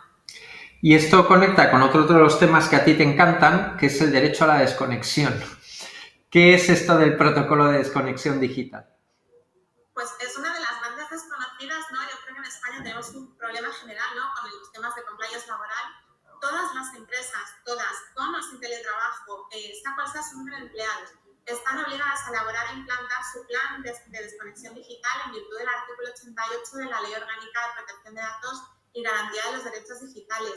Y 0.83 0.97
esto 0.97 1.29
conecta 1.29 1.71
con 1.71 1.81
otro 1.83 2.03
de 2.03 2.19
los 2.19 2.41
temas 2.41 2.69
que 2.69 2.75
a 2.75 2.85
ti 2.85 2.95
te 2.95 3.05
encantan, 3.05 3.77
que 3.77 3.87
es 3.87 4.01
el 4.01 4.11
derecho 4.11 4.43
a 4.43 4.49
la 4.49 4.59
desconexión. 4.59 5.41
¿Qué 6.29 6.55
es 6.55 6.69
esto 6.69 6.99
del 6.99 7.17
protocolo 7.17 7.67
de 7.67 7.79
desconexión 7.79 8.41
digital? 8.41 8.85
Pues 9.95 10.09
es 10.19 10.37
una 10.37 10.53
de 10.53 10.59
las 10.59 10.81
grandes 10.81 11.09
desconocidas, 11.11 11.85
¿no? 11.93 12.03
Yo 12.03 12.17
creo 12.25 12.35
que 12.35 12.41
en 12.41 12.45
España 12.45 12.83
tenemos 12.83 13.09
un 13.11 13.38
problema 13.38 13.73
general, 13.73 14.09
¿no? 14.17 14.23
Con 14.35 14.51
los 14.51 14.73
temas 14.73 14.97
de 14.97 15.05
compliance 15.05 15.47
laboral. 15.47 15.95
Todas 16.41 16.75
las 16.75 16.93
empresas, 16.97 17.55
todas, 17.64 17.95
con 18.17 18.35
o 18.35 18.43
sin 18.43 18.59
teletrabajo, 18.59 19.47
eh, 19.53 19.79
sea 19.81 19.95
cual 19.95 20.09
sea 20.09 20.25
su 20.25 20.38
número 20.38 20.57
de 20.57 20.62
empleados, 20.64 21.11
están 21.49 21.79
obligadas 21.85 22.27
a 22.27 22.31
elaborar 22.31 22.67
e 22.69 22.79
implantar 22.79 23.23
su 23.33 23.47
plan 23.47 23.83
de, 23.83 23.93
de, 24.07 24.23
desconexión 24.23 24.75
digital 24.75 25.13
en 25.27 25.33
virtud 25.33 25.59
del 25.59 25.69
artículo 25.69 26.09
88 26.11 26.77
de 26.77 26.85
la 26.87 27.01
Ley 27.01 27.15
Orgánica 27.15 27.61
de 27.67 27.75
Protección 27.77 28.15
de 28.15 28.21
Datos 28.21 28.63
y 28.93 29.03
Garantía 29.03 29.43
de 29.47 29.53
los 29.53 29.65
Derechos 29.65 30.01
Digitales. 30.01 30.55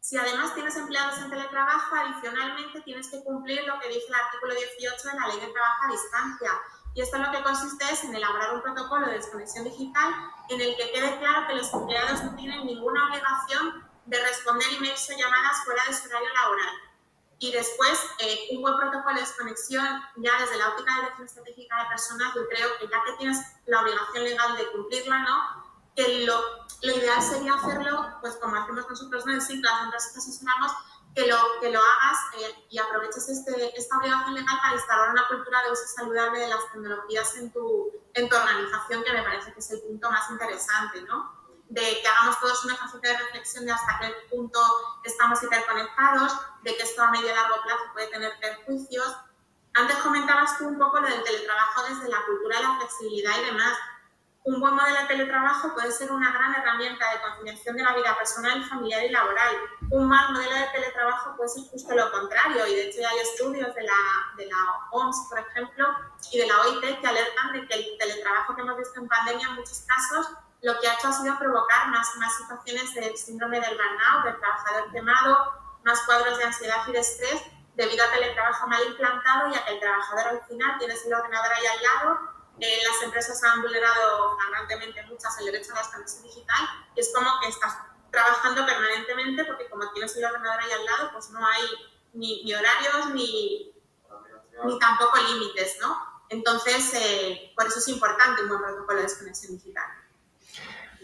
Si 0.00 0.16
además 0.16 0.52
tienes 0.54 0.74
empleados 0.76 1.18
en 1.18 1.30
teletrabajo, 1.30 1.94
adicionalmente 1.94 2.80
tienes 2.80 3.08
que 3.08 3.22
cumplir 3.22 3.64
lo 3.64 3.78
que 3.78 3.88
dice 3.88 4.06
el 4.08 4.14
artículo 4.14 4.54
18 4.54 5.08
de 5.08 5.14
la 5.14 5.28
Ley 5.28 5.40
de 5.40 5.52
Trabajo 5.52 5.84
a 5.84 5.92
Distancia. 5.92 6.50
Y 6.94 7.02
esto 7.02 7.18
lo 7.18 7.30
que 7.30 7.42
consiste 7.42 7.84
es 7.90 8.02
en 8.04 8.14
elaborar 8.14 8.54
un 8.54 8.62
protocolo 8.62 9.06
de 9.06 9.12
desconexión 9.12 9.64
digital 9.64 10.12
en 10.50 10.60
el 10.60 10.76
que 10.76 10.90
quede 10.90 11.18
claro 11.18 11.46
que 11.46 11.54
los 11.54 11.72
empleados 11.72 12.24
no 12.24 12.34
tienen 12.34 12.66
ninguna 12.66 13.08
obligación 13.08 13.88
de 14.06 14.20
responder 14.20 14.66
emails 14.76 15.08
o 15.08 15.16
llamadas 15.16 15.64
fuera 15.64 15.84
de 15.86 15.94
su 15.94 16.08
horario 16.08 16.28
laboral. 16.34 16.91
Y 17.42 17.50
después, 17.50 17.98
eh, 18.20 18.50
un 18.52 18.62
buen 18.62 18.76
protocolo 18.76 19.16
de 19.16 19.22
desconexión, 19.22 19.84
ya 20.14 20.30
desde 20.38 20.58
la 20.58 20.68
óptica 20.68 20.94
de 20.94 21.00
dirección 21.00 21.26
estratégica 21.26 21.82
de 21.82 21.88
personas, 21.88 22.32
yo 22.36 22.48
creo 22.48 22.68
que 22.78 22.86
ya 22.86 23.02
que 23.02 23.12
tienes 23.18 23.38
la 23.66 23.82
obligación 23.82 24.22
legal 24.22 24.56
de 24.56 24.70
cumplirla, 24.70 25.18
¿no? 25.18 25.62
que 25.96 26.24
lo, 26.24 26.40
lo, 26.82 26.92
ideal 26.96 27.20
sería 27.20 27.54
hacerlo, 27.54 28.16
pues 28.20 28.36
como 28.36 28.54
hacemos 28.54 28.88
nosotros 28.88 29.26
en 29.26 29.40
SIC, 29.40 29.60
las 29.60 29.82
empresas 29.82 30.40
que 31.16 31.26
lo, 31.26 31.36
que 31.60 31.70
lo 31.72 31.80
hagas 31.80 32.18
eh, 32.38 32.66
y 32.70 32.78
aproveches 32.78 33.28
este, 33.28 33.76
esta 33.76 33.98
obligación 33.98 34.34
legal 34.34 34.58
para 34.62 34.74
instalar 34.76 35.10
una 35.10 35.26
cultura 35.26 35.64
de 35.64 35.72
uso 35.72 35.82
saludable 35.96 36.38
de 36.38 36.48
las 36.48 36.70
tecnologías 36.70 37.36
en 37.38 37.52
tu, 37.52 37.90
en 38.14 38.28
tu 38.28 38.36
organización, 38.36 39.02
que 39.02 39.12
me 39.14 39.22
parece 39.24 39.52
que 39.52 39.58
es 39.58 39.70
el 39.72 39.82
punto 39.82 40.08
más 40.12 40.30
interesante, 40.30 41.02
¿no? 41.02 41.41
De 41.72 41.80
que 41.80 42.06
hagamos 42.06 42.38
todos 42.38 42.64
un 42.64 42.72
ejercicio 42.72 43.00
de 43.00 43.16
reflexión 43.16 43.64
de 43.64 43.72
hasta 43.72 43.98
qué 43.98 44.14
punto 44.30 44.60
estamos 45.04 45.42
interconectados, 45.42 46.32
de 46.62 46.76
que 46.76 46.82
esto 46.82 47.02
a 47.02 47.10
medio 47.10 47.30
y 47.30 47.34
largo 47.34 47.62
plazo 47.62 47.84
puede 47.94 48.08
tener 48.08 48.32
perjuicios. 48.40 49.16
Antes 49.74 49.96
comentabas 49.98 50.58
tú 50.58 50.68
un 50.68 50.78
poco 50.78 51.00
lo 51.00 51.08
del 51.08 51.22
teletrabajo 51.22 51.84
desde 51.88 52.10
la 52.10 52.24
cultura 52.26 52.58
de 52.58 52.62
la 52.64 52.76
flexibilidad 52.76 53.32
y 53.40 53.44
demás 53.46 53.78
un 54.44 54.60
buen 54.60 54.74
modelo 54.74 55.00
de 55.02 55.06
teletrabajo 55.06 55.72
puede 55.72 55.92
ser 55.92 56.10
una 56.10 56.32
gran 56.32 56.52
herramienta 56.54 57.12
de 57.12 57.20
conciliación 57.20 57.76
de 57.76 57.84
la 57.84 57.94
vida 57.94 58.16
personal, 58.18 58.64
familiar 58.64 59.04
y 59.04 59.10
laboral. 59.10 59.54
Un 59.90 60.08
mal 60.08 60.32
modelo 60.32 60.54
de 60.56 60.66
teletrabajo 60.72 61.36
puede 61.36 61.48
ser 61.48 61.62
justo 61.70 61.94
lo 61.94 62.10
contrario 62.10 62.66
y 62.66 62.74
de 62.74 62.88
hecho 62.88 63.08
hay 63.08 63.18
estudios 63.18 63.72
de 63.72 63.82
la, 63.82 63.94
de 64.36 64.46
la 64.46 64.56
OMS, 64.90 65.28
por 65.28 65.38
ejemplo, 65.38 65.86
y 66.32 66.38
de 66.38 66.46
la 66.46 66.60
OIT 66.60 67.00
que 67.00 67.06
alertan 67.06 67.52
de 67.52 67.68
que 67.68 67.74
el 67.74 67.98
teletrabajo 67.98 68.56
que 68.56 68.62
hemos 68.62 68.78
visto 68.78 69.00
en 69.00 69.08
pandemia 69.08 69.46
en 69.46 69.54
muchos 69.54 69.86
casos 69.86 70.32
lo 70.62 70.78
que 70.80 70.88
ha 70.88 70.94
hecho 70.94 71.08
ha 71.08 71.12
sido 71.12 71.38
provocar 71.38 71.88
más, 71.88 72.16
más 72.16 72.36
situaciones 72.36 72.94
de 72.94 73.16
síndrome 73.16 73.60
del 73.60 73.76
burnout, 73.76 74.24
del 74.24 74.40
trabajador 74.40 74.92
quemado, 74.92 75.52
más 75.84 76.00
cuadros 76.02 76.38
de 76.38 76.44
ansiedad 76.44 76.86
y 76.86 76.92
de 76.92 77.00
estrés 77.00 77.42
debido 77.74 78.04
a 78.04 78.10
teletrabajo 78.12 78.66
mal 78.68 78.82
implantado 78.86 79.48
y 79.48 79.56
a 79.56 79.64
que 79.64 79.72
el 79.72 79.80
trabajador 79.80 80.28
al 80.28 80.42
final 80.46 80.78
tiene 80.78 80.94
el 80.94 81.14
ordenador 81.14 81.52
ahí 81.52 81.66
al 81.66 81.82
lado 81.82 82.32
eh, 82.60 82.80
las 82.86 83.02
empresas 83.02 83.42
han 83.44 83.62
vulnerado 83.62 84.36
flagrantemente 84.36 85.02
muchas 85.06 85.38
el 85.38 85.46
derecho 85.46 85.72
a 85.72 85.76
la 85.76 85.80
desconexión 85.80 86.22
digital 86.22 86.68
y 86.94 87.00
es 87.00 87.12
como 87.14 87.28
que 87.40 87.48
estás 87.48 87.76
trabajando 88.10 88.66
permanentemente 88.66 89.44
porque 89.44 89.68
como 89.70 89.90
tienes 89.92 90.14
el 90.16 90.24
ordenador 90.24 90.60
ahí 90.60 90.70
al 90.70 90.84
lado, 90.84 91.10
pues 91.12 91.30
no 91.30 91.44
hay 91.46 91.62
ni, 92.12 92.54
horarios 92.54 93.08
ni, 93.14 93.74
ni 94.64 94.78
tampoco 94.78 95.18
límites, 95.18 95.78
¿no? 95.80 95.96
Entonces, 96.28 96.92
eh, 96.94 97.52
por 97.56 97.66
eso 97.66 97.78
es 97.78 97.88
importante 97.88 98.42
un 98.42 98.48
buen 98.48 98.60
protocolo 98.60 98.98
de 98.98 99.02
desconexión 99.04 99.56
digital. 99.56 99.86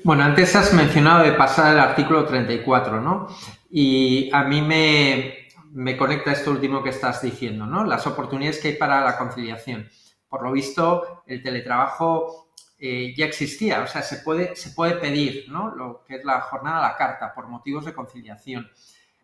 Bueno, 0.05 0.25
antes 0.25 0.55
has 0.57 0.73
mencionado 0.73 1.25
de 1.25 1.33
pasar 1.33 1.67
al 1.67 1.81
artículo 1.81 2.25
34, 2.25 3.01
¿no? 3.01 3.29
Y 3.71 4.31
a 4.33 4.45
mí 4.45 4.63
me, 4.63 5.49
me 5.73 5.97
conecta 5.97 6.33
esto 6.33 6.51
último 6.51 6.83
que 6.83 6.91
estás 6.91 7.23
diciendo, 7.23 7.67
¿no? 7.67 7.85
Las 7.85 8.07
oportunidades 8.07 8.61
que 8.61 8.69
hay 8.69 8.75
para 8.75 9.03
la 9.03 9.19
conciliación 9.19 9.89
por 10.29 10.43
lo 10.43 10.53
visto, 10.53 11.23
el 11.27 11.43
teletrabajo 11.43 12.51
eh, 12.79 13.15
ya 13.17 13.27
existía, 13.27 13.81
o 13.81 13.87
sea, 13.87 14.03
se 14.03 14.19
puede, 14.19 14.55
se 14.57 14.71
puede 14.71 14.95
pedir, 14.97 15.47
¿no? 15.49 15.75
Lo 15.75 16.05
que 16.05 16.17
es 16.17 16.25
la 16.25 16.41
jornada 16.43 16.79
a 16.79 16.91
la 16.91 16.97
carta 16.97 17.35
por 17.35 17.49
motivos 17.49 17.85
de 17.87 17.95
conciliación. 17.95 18.71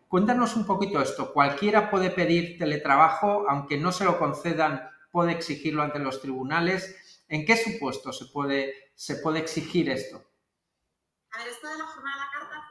Cuéntanos 0.07 0.55
un 0.55 0.65
poquito 0.65 1.01
esto. 1.01 1.31
¿Cualquiera 1.33 1.89
puede 1.89 2.09
pedir 2.09 2.57
teletrabajo, 2.57 3.45
aunque 3.49 3.77
no 3.77 3.91
se 3.91 4.03
lo 4.03 4.17
concedan, 4.17 4.89
puede 5.11 5.31
exigirlo 5.31 5.83
ante 5.83 5.99
los 5.99 6.21
tribunales? 6.21 7.23
¿En 7.27 7.45
qué 7.45 7.55
supuesto 7.55 8.11
se 8.11 8.25
puede, 8.25 8.73
se 8.95 9.17
puede 9.17 9.39
exigir 9.39 9.89
esto? 9.89 10.23
A 11.35 11.37
ver, 11.39 11.49
esto 11.49 11.67
de 11.67 11.77
la 11.77 11.85
jornada 11.85 12.15
a 12.15 12.25
la 12.25 12.31
carta 12.31 12.67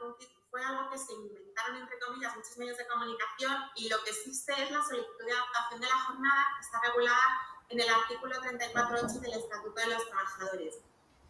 fue, 0.49 0.63
algo 0.65 0.89
que 0.89 0.97
se 0.97 1.13
inventaron, 1.13 1.77
entre 1.77 1.99
comillas, 1.99 2.35
muchos 2.35 2.57
medios 2.57 2.77
de 2.77 2.87
comunicación 2.87 3.53
y 3.75 3.89
lo 3.89 4.03
que 4.03 4.09
existe 4.09 4.53
es 4.53 4.71
la 4.71 4.81
solicitud 4.81 5.23
de 5.23 5.33
adaptación 5.33 5.81
de 5.81 5.87
la 5.87 5.99
jornada 5.99 6.47
que 6.55 6.65
está 6.65 6.81
regulada 6.81 7.41
en 7.69 7.79
el 7.79 7.89
artículo 7.89 8.35
34.8 8.41 9.19
del 9.19 9.33
Estatuto 9.33 9.81
de 9.81 9.87
los 9.87 10.09
Trabajadores, 10.09 10.79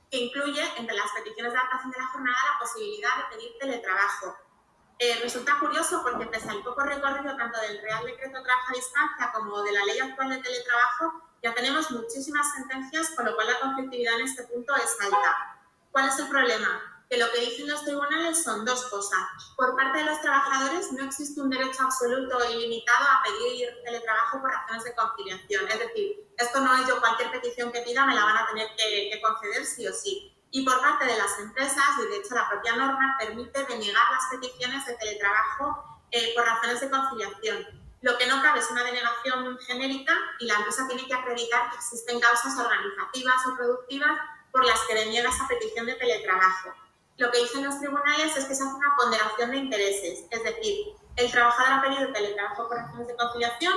que 0.09 0.17
incluye 0.17 0.63
entre 0.77 0.95
las 0.95 1.11
peticiones 1.11 1.51
de 1.51 1.59
adaptación 1.59 1.91
de 1.91 1.97
la 1.97 2.07
jornada 2.07 2.37
la 2.53 2.59
posibilidad 2.59 3.17
de 3.17 3.35
pedir 3.35 3.51
teletrabajo. 3.59 4.37
Eh, 4.99 5.19
resulta 5.21 5.59
curioso 5.59 6.03
porque 6.03 6.27
pese 6.27 6.49
al 6.49 6.63
poco 6.63 6.83
recorrido 6.83 7.35
tanto 7.35 7.59
del 7.59 7.81
Real 7.81 8.05
Decreto 8.05 8.37
de 8.37 8.43
Trabajo 8.45 8.67
a 8.69 8.75
Distancia 8.75 9.31
como 9.33 9.61
de 9.61 9.73
la 9.73 9.83
ley 9.83 9.99
actual 9.99 10.29
de 10.29 10.37
teletrabajo, 10.37 11.21
ya 11.43 11.53
tenemos 11.53 11.91
muchísimas 11.91 12.53
sentencias, 12.53 13.09
con 13.09 13.25
lo 13.25 13.35
cual 13.35 13.47
la 13.47 13.59
conflictividad 13.59 14.21
en 14.21 14.25
este 14.25 14.43
punto 14.43 14.73
es 14.77 14.95
alta. 15.01 15.59
¿Cuál 15.91 16.07
es 16.07 16.17
el 16.19 16.29
problema? 16.29 16.94
Que 17.09 17.17
lo 17.17 17.31
que 17.31 17.39
dicen 17.39 17.69
los 17.69 17.83
tribunales 17.83 18.43
son 18.43 18.65
dos 18.65 18.85
cosas. 18.85 19.19
Por 19.55 19.75
parte 19.75 19.99
de 19.99 20.05
los 20.05 20.21
trabajadores 20.21 20.91
no 20.91 21.05
existe 21.05 21.39
un 21.41 21.49
derecho 21.49 21.83
absoluto 21.83 22.43
e 22.43 22.53
ilimitado 22.53 23.05
a 23.05 23.23
pedir 23.23 23.69
teletrabajo 23.83 24.41
por 24.41 24.51
razones 24.51 24.83
de 24.83 24.95
conciliación. 24.95 25.67
Es 25.67 25.79
decir, 25.79 26.27
esto 26.37 26.59
no 26.61 26.75
es 26.75 26.87
yo 26.87 26.99
cualquier 26.99 27.31
petición 27.31 27.71
que 27.71 27.81
pida 27.81 28.05
me 28.05 28.15
la 28.15 28.25
van 28.25 28.37
a 28.37 28.47
tener 28.47 28.67
que, 28.75 29.21
conceder 29.21 29.65
sí 29.65 29.87
o 29.87 29.93
sí. 29.93 30.31
Y 30.51 30.63
por 30.63 30.79
parte 30.79 31.05
de 31.05 31.17
las 31.17 31.39
empresas, 31.39 31.85
y 32.03 32.09
de 32.09 32.17
hecho 32.17 32.33
la 32.33 32.49
propia 32.49 32.75
norma 32.75 33.17
permite 33.19 33.63
denegar 33.65 34.11
las 34.11 34.25
peticiones 34.31 34.85
de 34.85 34.93
teletrabajo 34.93 36.01
eh, 36.11 36.33
por 36.35 36.45
razones 36.45 36.79
de 36.81 36.89
conciliación. 36.89 37.85
Lo 38.01 38.17
que 38.17 38.27
no 38.27 38.41
cabe 38.41 38.59
es 38.59 38.69
una 38.69 38.83
denegación 38.83 39.57
genérica 39.59 40.13
y 40.39 40.45
la 40.45 40.55
empresa 40.55 40.87
tiene 40.87 41.07
que 41.07 41.13
acreditar 41.13 41.69
que 41.71 41.77
existen 41.77 42.19
causas 42.19 42.57
organizativas 42.57 43.47
o 43.47 43.55
productivas 43.55 44.19
por 44.51 44.63
las 44.65 44.79
que 44.87 44.95
deniega 44.95 45.29
esa 45.29 45.47
petición 45.47 45.85
de 45.87 45.95
teletrabajo. 45.95 46.84
Lo 47.17 47.31
que 47.31 47.39
dicen 47.39 47.63
los 47.63 47.79
tribunales 47.79 48.35
es 48.35 48.45
que 48.45 48.55
se 48.55 48.63
hace 48.63 48.73
una 48.73 48.95
ponderación 48.97 49.51
de 49.51 49.57
intereses, 49.57 50.25
es 50.29 50.43
decir, 50.43 50.95
el 51.15 51.31
trabajador 51.31 51.73
ha 51.73 51.81
pedido 51.81 52.11
teletrabajo 52.11 52.67
por 52.67 52.77
razones 52.77 53.07
de 53.07 53.15
conciliación, 53.15 53.73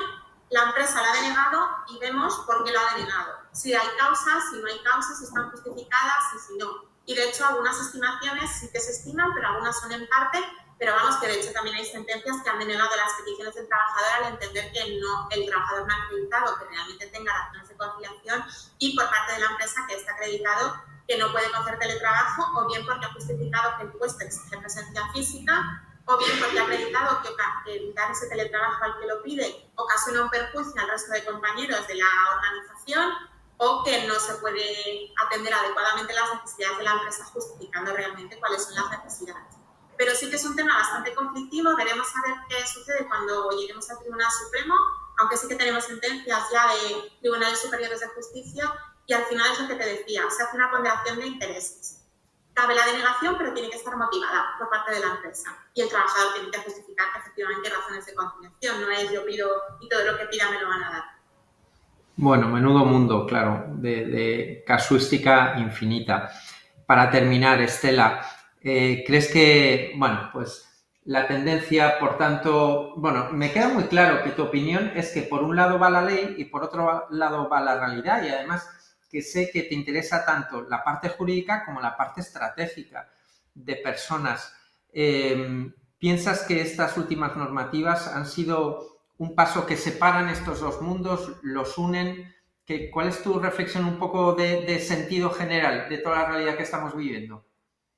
la 0.50 0.62
empresa 0.64 1.02
lo 1.02 1.10
ha 1.10 1.14
denegado 1.14 1.68
y 1.88 1.98
vemos 1.98 2.34
por 2.46 2.64
qué 2.64 2.72
lo 2.72 2.80
ha 2.80 2.94
denegado. 2.94 3.34
Si 3.52 3.74
hay 3.74 3.86
causas, 3.98 4.44
si 4.50 4.58
no 4.58 4.66
hay 4.66 4.82
causas, 4.82 5.18
si 5.18 5.24
están 5.24 5.50
justificadas 5.50 6.24
y 6.34 6.38
si 6.38 6.58
no. 6.58 6.88
Y 7.04 7.14
de 7.14 7.28
hecho 7.28 7.46
algunas 7.46 7.78
estimaciones 7.78 8.50
sí 8.58 8.68
que 8.72 8.80
se 8.80 8.92
estiman, 8.92 9.32
pero 9.34 9.48
algunas 9.48 9.78
son 9.78 9.92
en 9.92 10.08
parte, 10.08 10.42
pero 10.78 10.94
vamos 10.94 11.16
que 11.16 11.26
de 11.26 11.40
hecho 11.40 11.52
también 11.52 11.76
hay 11.76 11.84
sentencias 11.84 12.36
que 12.42 12.50
han 12.50 12.58
denegado 12.58 12.96
las 12.96 13.12
peticiones 13.14 13.54
del 13.54 13.68
trabajador 13.68 14.10
al 14.16 14.32
entender 14.32 14.72
que 14.72 14.98
no, 15.00 15.28
el 15.30 15.46
trabajador 15.46 15.86
no 15.86 15.94
ha 15.94 16.04
acreditado 16.04 16.58
que 16.58 16.64
realmente 16.64 17.06
tenga 17.08 17.32
razones 17.32 17.68
de 17.68 17.76
conciliación 17.76 18.44
y 18.78 18.96
por 18.96 19.08
parte 19.10 19.32
de 19.34 19.40
la 19.40 19.50
empresa 19.50 19.84
que 19.88 19.94
está 19.96 20.12
acreditado 20.12 20.82
que 21.08 21.16
no 21.16 21.32
puede 21.32 21.46
hacer 21.46 21.78
teletrabajo 21.78 22.60
o 22.60 22.68
bien 22.68 22.84
porque 22.84 23.06
ha 23.06 23.12
justificado 23.14 23.78
que 23.78 23.84
el 23.84 23.92
puesto 23.92 24.24
exige 24.24 24.58
presencia 24.58 25.10
física 25.12 25.82
o 26.04 26.18
bien 26.18 26.38
porque 26.38 26.58
ha 26.58 26.62
acreditado 26.62 27.22
que, 27.22 27.76
evitar 27.76 28.10
ese 28.10 28.28
teletrabajo 28.28 28.84
al 28.84 28.98
que 29.00 29.06
lo 29.06 29.22
pide 29.22 29.70
ocasiona 29.74 30.22
un 30.22 30.30
perjuicio 30.30 30.80
al 30.80 30.88
resto 30.88 31.12
de 31.12 31.24
compañeros 31.24 31.86
de 31.86 31.94
la 31.94 32.06
organización 32.36 33.12
o 33.56 33.82
que 33.84 34.06
no 34.06 34.14
se 34.20 34.34
puede 34.34 35.12
atender 35.26 35.52
adecuadamente 35.52 36.12
las 36.12 36.34
necesidades 36.34 36.78
de 36.78 36.84
la 36.84 36.92
empresa 36.92 37.24
justificando 37.24 37.92
realmente 37.94 38.38
cuáles 38.38 38.64
son 38.64 38.74
las 38.74 38.90
necesidades. 38.90 39.56
Pero 39.96 40.14
sí 40.14 40.30
que 40.30 40.36
es 40.36 40.44
un 40.44 40.54
tema 40.54 40.76
bastante 40.76 41.14
conflictivo, 41.14 41.74
veremos 41.74 42.06
a 42.14 42.28
ver 42.28 42.36
qué 42.48 42.66
sucede 42.66 43.08
cuando 43.08 43.50
lleguemos 43.50 43.90
al 43.90 43.98
Tribunal 43.98 44.30
Supremo, 44.30 44.74
aunque 45.18 45.36
sí 45.36 45.48
que 45.48 45.56
tenemos 45.56 45.84
sentencias 45.84 46.44
ya 46.52 46.68
de 46.68 47.18
tribunales 47.20 47.60
superiores 47.60 47.98
de 48.00 48.06
justicia 48.08 48.72
y 49.08 49.14
al 49.14 49.24
final 49.24 49.46
es 49.52 49.60
lo 49.60 49.68
que 49.68 49.74
te 49.74 49.88
decía, 49.88 50.20
se 50.28 50.42
hace 50.42 50.54
una 50.54 50.70
ponderación 50.70 51.18
de 51.18 51.26
intereses. 51.28 52.06
Cabe 52.52 52.74
la 52.74 52.84
denegación, 52.84 53.36
pero 53.38 53.54
tiene 53.54 53.70
que 53.70 53.78
estar 53.78 53.96
motivada 53.96 54.54
por 54.58 54.68
parte 54.68 54.92
de 54.92 55.00
la 55.00 55.14
empresa. 55.14 55.48
Y 55.72 55.80
el 55.80 55.88
trabajador 55.88 56.34
tiene 56.34 56.50
que 56.50 56.58
justificar 56.58 57.06
efectivamente 57.18 57.70
razones 57.70 58.04
de 58.04 58.14
conciliación. 58.14 58.82
No 58.82 58.90
es 58.90 59.10
yo 59.10 59.24
pido 59.24 59.48
y 59.80 59.88
todo 59.88 60.04
lo 60.04 60.18
que 60.18 60.26
pida 60.26 60.50
me 60.50 60.60
lo 60.60 60.68
van 60.68 60.82
a 60.84 60.90
dar. 60.90 61.04
Bueno, 62.16 62.48
menudo 62.48 62.84
mundo, 62.84 63.26
claro, 63.26 63.64
de, 63.68 64.62
casuística 64.66 65.54
infinita. 65.56 66.30
Para 66.84 67.10
terminar, 67.10 67.62
Estela, 67.62 68.20
eh, 68.60 69.04
¿crees 69.06 69.32
que, 69.32 69.94
bueno, 69.96 70.28
pues 70.34 70.68
la 71.04 71.26
tendencia, 71.26 71.98
por 71.98 72.18
tanto, 72.18 72.92
bueno, 72.96 73.28
me 73.32 73.52
queda 73.52 73.68
muy 73.68 73.84
claro 73.84 74.22
que 74.22 74.32
tu 74.32 74.42
opinión 74.42 74.92
es 74.94 75.12
que 75.12 75.22
por 75.22 75.42
un 75.42 75.56
lado 75.56 75.78
va 75.78 75.88
la 75.88 76.02
ley 76.02 76.34
y 76.36 76.44
por 76.44 76.62
otro 76.62 77.06
lado 77.08 77.48
va 77.48 77.60
la 77.60 77.78
realidad 77.78 78.22
y 78.22 78.28
además 78.28 78.68
que 79.08 79.22
sé 79.22 79.50
que 79.50 79.62
te 79.62 79.74
interesa 79.74 80.24
tanto 80.24 80.62
la 80.62 80.84
parte 80.84 81.08
jurídica 81.08 81.64
como 81.64 81.80
la 81.80 81.96
parte 81.96 82.20
estratégica 82.20 83.10
de 83.54 83.76
personas. 83.76 84.54
Em, 84.92 85.74
¿Piensas 85.98 86.42
que 86.42 86.60
estas 86.60 86.96
últimas 86.96 87.36
normativas 87.36 88.06
han 88.06 88.26
sido 88.26 89.02
un 89.18 89.34
paso 89.34 89.66
que 89.66 89.76
separan 89.76 90.28
estos 90.28 90.60
dos 90.60 90.80
mundos, 90.80 91.38
los 91.42 91.76
unen? 91.76 92.34
¿Cuál 92.92 93.08
es 93.08 93.22
tu 93.22 93.40
reflexión 93.40 93.84
un 93.84 93.98
poco 93.98 94.34
de, 94.34 94.78
sentido 94.78 95.30
general 95.30 95.88
de 95.88 95.98
toda 95.98 96.22
la 96.22 96.28
realidad 96.28 96.56
que 96.56 96.62
estamos 96.62 96.94
viviendo? 96.94 97.44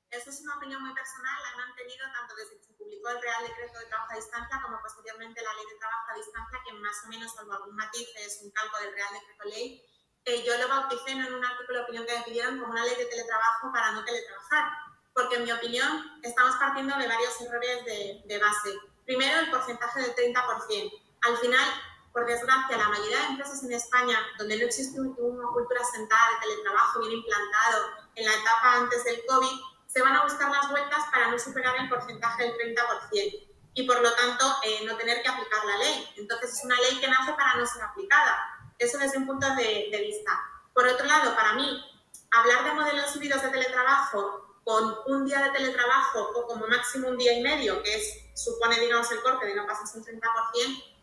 Esta 0.09 0.29
es 0.29 0.41
una 0.41 0.57
opinión 0.57 0.81
muy 0.81 0.93
personal, 0.93 1.35
la 1.43 1.51
he 1.51 1.67
mantenido 1.67 2.05
tanto 2.11 2.35
desde 2.35 2.57
que 2.57 2.63
se 2.63 2.73
publicó 2.73 3.09
el 3.09 3.21
Real 3.21 3.43
Decreto 3.47 3.79
de 3.79 3.85
Trabajo 3.85 4.11
a 4.11 4.15
Distancia 4.15 4.61
como 4.63 4.81
posteriormente 4.81 5.41
la 5.43 5.53
Ley 5.53 5.65
de 5.71 5.79
Trabajo 5.79 6.07
a 6.09 6.15
Distancia, 6.15 6.59
que 6.65 6.73
más 6.79 6.97
o 7.05 7.09
menos, 7.09 7.35
salvo 7.35 7.53
algún 7.53 7.75
matiz, 7.75 8.07
es 8.15 8.41
un 8.43 8.51
calco 8.51 8.79
del 8.79 8.93
Real 8.93 9.13
Decreto 9.13 9.43
Ley 9.49 9.90
yo 10.25 10.57
lo 10.57 10.67
bauticé 10.67 11.11
en 11.11 11.33
un 11.33 11.43
artículo 11.43 11.79
de 11.79 11.83
opinión 11.83 12.05
que 12.05 12.17
me 12.17 12.23
pidieron 12.23 12.59
como 12.59 12.71
una 12.71 12.85
ley 12.85 12.95
de 12.95 13.05
teletrabajo 13.05 13.71
para 13.71 13.91
no 13.91 14.03
teletrabajar, 14.05 14.71
porque 15.13 15.35
en 15.35 15.43
mi 15.45 15.51
opinión 15.51 16.19
estamos 16.21 16.55
partiendo 16.55 16.95
de 16.97 17.07
varios 17.07 17.41
errores 17.41 17.85
de, 17.85 18.21
de 18.25 18.39
base. 18.39 18.77
Primero, 19.05 19.39
el 19.39 19.49
porcentaje 19.49 20.01
del 20.01 20.15
30%. 20.15 20.91
Al 21.23 21.37
final, 21.37 21.69
por 22.13 22.25
desgracia, 22.25 22.77
la 22.77 22.89
mayoría 22.89 23.19
de 23.19 23.25
empresas 23.27 23.63
en 23.63 23.73
España, 23.73 24.17
donde 24.37 24.57
no 24.57 24.65
existe 24.65 24.99
una 24.99 25.47
cultura 25.53 25.83
sentada 25.83 26.31
de 26.31 26.47
teletrabajo 26.47 26.99
bien 26.99 27.13
implantado 27.13 27.89
en 28.15 28.25
la 28.25 28.33
etapa 28.33 28.75
antes 28.75 29.03
del 29.03 29.25
COVID, 29.25 29.59
se 29.87 30.01
van 30.01 30.15
a 30.15 30.23
buscar 30.23 30.49
las 30.51 30.69
vueltas 30.69 31.03
para 31.11 31.31
no 31.31 31.39
superar 31.39 31.75
el 31.77 31.89
porcentaje 31.89 32.43
del 32.43 32.53
30% 32.53 33.47
y 33.73 33.87
por 33.87 34.01
lo 34.01 34.13
tanto 34.13 34.45
eh, 34.63 34.81
no 34.85 34.95
tener 34.97 35.21
que 35.21 35.29
aplicar 35.29 35.65
la 35.65 35.77
ley. 35.77 36.13
Entonces 36.17 36.53
es 36.53 36.63
una 36.63 36.79
ley 36.79 36.99
que 36.99 37.07
nace 37.07 37.33
para 37.33 37.55
no 37.55 37.65
ser 37.65 37.83
aplicada. 37.83 38.50
Eso 38.81 38.97
desde 38.97 39.19
un 39.19 39.27
punto 39.27 39.45
de, 39.55 40.03
vista. 40.03 40.31
Por 40.73 40.87
otro 40.87 41.05
lado, 41.05 41.35
para 41.35 41.53
mí, 41.53 41.85
hablar 42.31 42.63
de 42.63 42.73
modelos 42.73 43.15
híbridos 43.15 43.43
de 43.43 43.49
teletrabajo 43.49 44.57
con 44.63 44.95
un 45.05 45.23
día 45.23 45.43
de 45.43 45.51
teletrabajo 45.51 46.31
o 46.35 46.47
como 46.47 46.65
máximo 46.65 47.09
un 47.09 47.17
día 47.17 47.37
y 47.37 47.43
medio, 47.43 47.83
que 47.83 47.95
es, 47.95 48.25
supone, 48.33 48.79
digamos, 48.79 49.11
el 49.11 49.21
corte 49.21 49.45
de 49.45 49.53
no 49.53 49.67
pasarse 49.67 49.99
un 49.99 50.03
30%, 50.03 50.19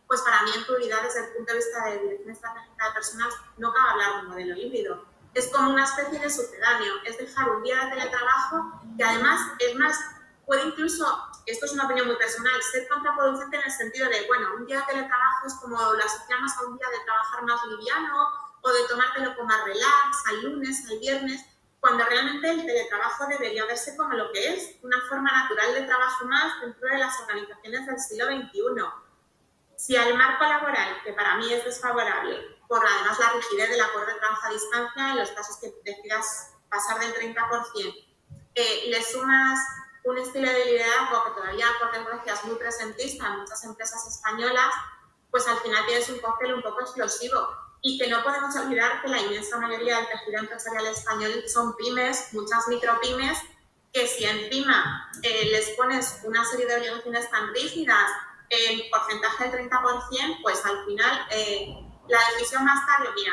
pues 0.09 0.21
para 0.23 0.43
mí 0.43 0.51
en 0.57 0.65
prioridad 0.65 1.03
desde 1.05 1.21
el 1.21 1.33
punto 1.35 1.53
de 1.53 1.59
vista 1.59 1.85
de 1.85 1.99
dirección 1.99 2.31
estratégica 2.31 2.89
de 2.89 2.95
personas 2.95 3.35
no 3.59 3.73
cabe 3.73 3.91
hablar 3.91 4.13
de 4.15 4.19
un 4.23 4.27
modelo 4.27 4.57
híbrido. 4.57 5.05
Es 5.35 5.47
como 5.47 5.71
una 5.71 5.85
especie 5.85 6.19
de 6.19 6.31
sucedáneo, 6.31 6.95
es 7.05 7.17
dejar 7.17 7.49
un 7.49 7.63
día 7.63 7.85
de 7.85 7.91
teletrabajo 7.91 8.81
que 8.97 9.05
además 9.05 9.53
es 9.61 9.77
más 9.77 9.97
puede 10.47 10.67
incluso, 10.67 11.07
esto 11.51 11.67
es 11.67 11.73
una 11.73 11.87
opinión 11.87 12.07
muy 12.07 12.17
personal, 12.17 12.63
ser 12.63 12.87
contraproducente 12.89 13.57
en 13.57 13.63
el 13.63 13.71
sentido 13.71 14.09
de, 14.09 14.27
bueno, 14.27 14.55
un 14.57 14.67
día 14.67 14.81
de 14.81 14.87
teletrabajo 14.87 15.47
es 15.47 15.55
como 15.55 15.77
lo 15.77 16.05
asociamos 16.05 16.53
a 16.57 16.67
un 16.67 16.79
día 16.79 16.89
de 16.89 17.05
trabajar 17.05 17.43
más 17.45 17.65
liviano 17.67 18.29
o 18.61 18.71
de 18.71 18.87
tomártelo 18.89 19.35
como 19.35 19.49
más 19.49 19.65
relax, 19.65 20.27
al 20.27 20.43
lunes, 20.43 20.85
al 20.91 20.99
viernes, 20.99 21.45
cuando 21.81 22.05
realmente 22.05 22.51
el 22.51 22.67
teletrabajo 22.67 23.27
debería 23.27 23.65
verse 23.65 23.97
como 23.97 24.13
lo 24.15 24.31
que 24.33 24.55
es, 24.55 24.77
una 24.83 25.01
forma 25.09 25.31
natural 25.31 25.75
de 25.75 25.83
trabajo 25.83 26.25
más 26.27 26.61
dentro 26.61 26.89
de 26.89 26.99
las 26.99 27.21
organizaciones 27.21 27.87
del 27.87 27.99
siglo 28.01 28.27
XXI. 28.27 28.85
Si 29.77 29.97
al 29.97 30.15
marco 30.15 30.45
laboral, 30.45 31.03
que 31.05 31.13
para 31.13 31.37
mí 31.37 31.53
es 31.53 31.65
desfavorable, 31.65 32.59
por 32.67 32.85
además 32.85 33.19
la 33.19 33.33
rigidez 33.33 33.71
del 33.71 33.81
acuerdo 33.81 34.13
de 34.13 34.19
trabajo 34.19 34.47
a 34.47 34.51
distancia, 34.51 35.11
en 35.11 35.19
los 35.19 35.31
casos 35.31 35.57
que 35.59 35.73
decidas 35.85 36.53
pasar 36.69 36.99
del 36.99 37.15
30%, 37.15 38.07
eh, 38.55 38.85
le 38.89 39.03
sumas 39.05 39.61
un 40.05 40.19
estilo 40.19 40.49
de 40.51 40.65
liderazgo 40.65 41.25
que 41.25 41.41
todavía, 41.41 41.67
por 41.79 41.93
desgracia, 41.93 42.35
es 42.35 42.45
muy 42.45 42.57
presentista 42.57 43.27
en 43.27 43.41
muchas 43.41 43.65
empresas 43.65 44.07
españolas, 44.07 44.73
pues 45.31 45.47
al 45.47 45.59
final 45.59 45.85
tienes 45.87 46.09
un 46.09 46.19
cóctel 46.19 46.55
un 46.55 46.63
poco 46.63 46.81
explosivo. 46.81 47.49
Y 47.81 47.99
que 47.99 48.09
no 48.09 48.23
podemos 48.25 48.57
olvidar 48.57 49.03
que 49.03 49.09
la 49.09 49.21
inmensa 49.21 49.57
mayoría 49.59 49.99
del 49.99 50.09
tejido 50.09 50.41
empresarial 50.41 50.87
español 50.87 51.45
son 51.47 51.77
pymes, 51.77 52.33
muchas 52.33 52.67
micropymes, 52.67 53.39
que 53.93 54.07
si 54.07 54.25
encima 54.25 55.11
eh, 55.23 55.49
les 55.53 55.71
pones 55.71 56.21
una 56.25 56.45
serie 56.45 56.67
de 56.67 56.77
obligaciones 56.77 57.31
tan 57.31 57.55
rígidas 57.55 58.11
en 58.51 58.91
porcentaje 58.91 59.49
del 59.51 59.71
30%, 59.71 60.43
pues 60.43 60.65
al 60.65 60.85
final 60.87 61.27
eh, 61.31 61.69
la 62.09 62.19
decisión 62.33 62.65
más 62.65 62.85
tarde, 62.87 63.11
mira, 63.15 63.33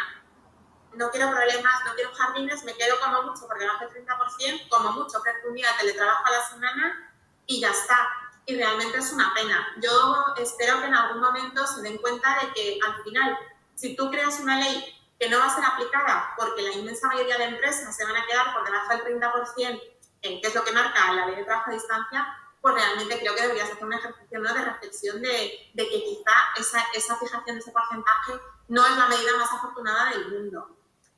no 0.96 1.12
quiero 1.12 1.30
problemas, 1.30 1.86
no 1.86 1.94
quiero 1.96 2.14
jardines, 2.14 2.64
me 2.64 2.74
quedo 2.74 3.00
como 3.00 3.24
mucho 3.24 3.48
por 3.48 3.58
debajo 3.58 3.86
del 3.86 4.06
30%, 4.06 4.70
como 4.70 4.92
mucho 4.92 5.22
que 5.22 5.48
un 5.48 5.54
día 5.54 5.72
de 5.72 5.78
teletrabajo 5.80 6.26
a 6.26 6.32
la 6.32 6.48
semana 6.48 7.14
y 7.46 7.60
ya 7.60 7.72
está. 7.72 8.08
Y 8.46 8.56
realmente 8.56 9.00
es 9.00 9.12
una 9.12 9.34
pena. 9.34 9.68
Yo 9.82 10.26
espero 10.38 10.80
que 10.80 10.86
en 10.86 10.94
algún 10.94 11.22
momento 11.22 11.66
se 11.66 11.82
den 11.82 11.98
cuenta 11.98 12.38
de 12.42 12.54
que 12.54 12.80
al 12.86 13.04
final, 13.04 13.38
si 13.74 13.96
tú 13.96 14.10
creas 14.12 14.40
una 14.40 14.60
ley 14.60 14.94
que 15.20 15.30
no 15.30 15.40
va 15.40 15.46
a 15.46 15.56
ser 15.56 15.64
aplicada 15.66 16.34
porque 16.38 16.62
la 16.62 16.72
inmensa 16.74 17.08
mayoría 17.08 17.38
de 17.38 17.46
empresas 17.46 17.96
se 17.96 18.06
van 18.06 18.16
a 18.16 18.26
quedar 18.26 18.54
por 18.54 18.66
debajo 18.66 18.90
del 18.90 19.20
30%, 19.20 19.82
que 20.22 20.42
es 20.42 20.56
lo 20.56 20.64
que 20.64 20.72
marca 20.72 21.14
la 21.14 21.26
ley 21.28 21.36
de 21.36 21.44
trabajo 21.44 21.72
a 21.72 21.74
distancia, 21.74 22.38
pues 22.62 22.76
realmente 22.76 23.20
creo 23.20 23.36
que 23.36 23.42
deberías 23.42 23.72
hacer 23.72 23.86
un 23.86 23.94
ejercicio 23.94 24.42
de 24.42 24.66
reflexión 24.66 25.22
de, 25.22 25.72
de 25.74 25.90
que 25.90 26.04
quizá 26.04 26.34
esa, 26.58 26.82
esa 26.94 27.16
fijación 27.18 27.56
de 27.56 27.62
ese 27.62 27.72
porcentaje 27.72 28.34
no 28.68 28.86
es 28.86 28.98
la 28.98 29.08
medida 29.08 29.38
más 29.38 29.52
afortunada 29.52 30.10
del 30.12 30.30
mundo 30.30 30.76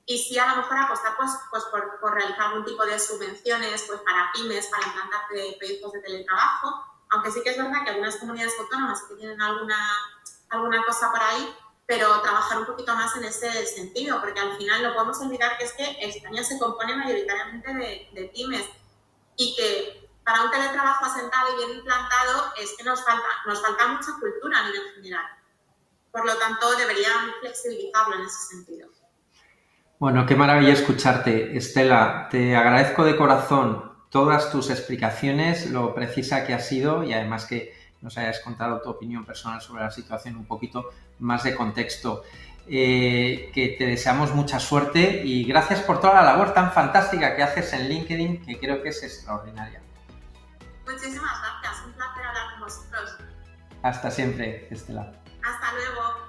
y 0.09 0.17
sí 0.17 0.39
a 0.39 0.47
lo 0.47 0.55
mejor 0.55 0.77
apostar 0.77 1.17
pues, 1.17 1.31
pues 1.51 1.63
por, 1.65 1.99
por, 1.99 2.13
realizar 2.13 2.47
algún 2.47 2.63
tipo 2.63 2.85
de 2.85 2.97
subvenciones 2.97 3.83
pues, 3.83 3.99
para 3.99 4.31
pymes, 4.33 4.67
para 4.67 4.87
implantar 4.87 5.27
proyectos 5.27 5.91
de 5.91 5.99
teletrabajo, 5.99 6.81
aunque 7.09 7.29
sí 7.29 7.41
que 7.43 7.49
es 7.49 7.57
verdad 7.57 7.83
que 7.83 7.89
algunas 7.91 8.15
comunidades 8.15 8.53
autónomas 8.57 9.03
que 9.03 9.15
tienen 9.15 9.41
alguna, 9.41 9.77
alguna 10.49 10.81
cosa 10.85 11.11
por 11.11 11.21
ahí, 11.21 11.53
pero 11.85 12.21
trabajar 12.21 12.57
un 12.57 12.65
poquito 12.65 12.95
más 12.95 13.17
en 13.17 13.25
ese 13.25 13.65
sentido, 13.65 14.21
porque 14.21 14.39
al 14.39 14.55
final 14.57 14.81
no 14.81 14.93
podemos 14.93 15.19
olvidar 15.19 15.57
que 15.57 15.65
es 15.65 15.73
que 15.73 15.97
España 15.99 16.41
se 16.41 16.57
compone 16.57 16.95
mayoritariamente 16.95 17.73
de, 17.73 18.09
de 18.13 18.27
pymes 18.33 18.65
y 19.35 19.55
que 19.57 20.09
para 20.23 20.43
un 20.43 20.51
teletrabajo 20.51 21.05
asentado 21.05 21.53
y 21.53 21.65
bien 21.65 21.79
implantado 21.79 22.53
es 22.55 22.73
que 22.77 22.83
nos 22.85 23.03
falta, 23.03 23.27
nos 23.45 23.61
falta 23.61 23.87
mucha 23.87 24.13
cultura 24.21 24.59
a 24.59 24.67
nivel 24.67 24.93
general. 24.95 25.25
Por 26.13 26.25
lo 26.25 26.37
tanto, 26.37 26.75
deberían 26.77 27.33
flexibilizarlo 27.41 28.15
en 28.15 28.21
ese 28.21 28.55
sentido. 28.55 28.96
Bueno, 29.99 30.27
qué 30.27 30.35
maravilla 30.35 30.73
escucharte, 30.73 31.57
Estela. 31.57 32.27
Te 32.29 32.55
agradezco 32.55 33.03
de 33.03 33.15
corazón 33.15 33.91
todas 34.11 34.51
tus 34.51 34.69
explicaciones, 34.69 35.71
lo 35.71 35.95
precisa 35.95 36.45
que 36.45 36.53
ha 36.53 36.59
sido 36.59 37.03
y 37.03 37.13
además 37.13 37.45
que 37.45 37.73
nos 38.01 38.15
hayas 38.19 38.39
contado 38.41 38.79
tu 38.81 38.89
opinión 38.91 39.25
personal 39.25 39.59
sobre 39.59 39.83
la 39.83 39.89
situación 39.89 40.35
un 40.35 40.45
poquito 40.45 40.91
más 41.19 41.43
de 41.43 41.55
contexto. 41.55 42.23
eh, 42.69 43.49
que 43.53 43.75
te 43.77 43.85
deseamos 43.85 44.35
mucha 44.35 44.59
suerte 44.59 45.21
y 45.23 45.45
gracias 45.45 45.79
por 45.79 46.01
toda 46.01 46.15
la 46.15 46.23
labor 46.23 46.53
tan 46.53 46.73
fantástica 46.73 47.33
que 47.35 47.41
haces 47.41 47.71
en 47.71 47.87
LinkedIn, 47.87 48.45
que 48.45 48.59
creo 48.59 48.83
que 48.83 48.89
es 48.89 49.01
extraordinaria. 49.03 49.81
Muchísimas 50.85 51.31
gracias, 51.41 51.85
un 51.85 51.93
placer 51.93 52.25
hablar 52.25 52.51
con 52.51 52.59
vosotros. 52.61 53.17
Hasta 53.83 54.11
siempre, 54.11 54.67
Estela. 54.69 55.13
Hasta 55.41 55.73
luego. 55.73 56.26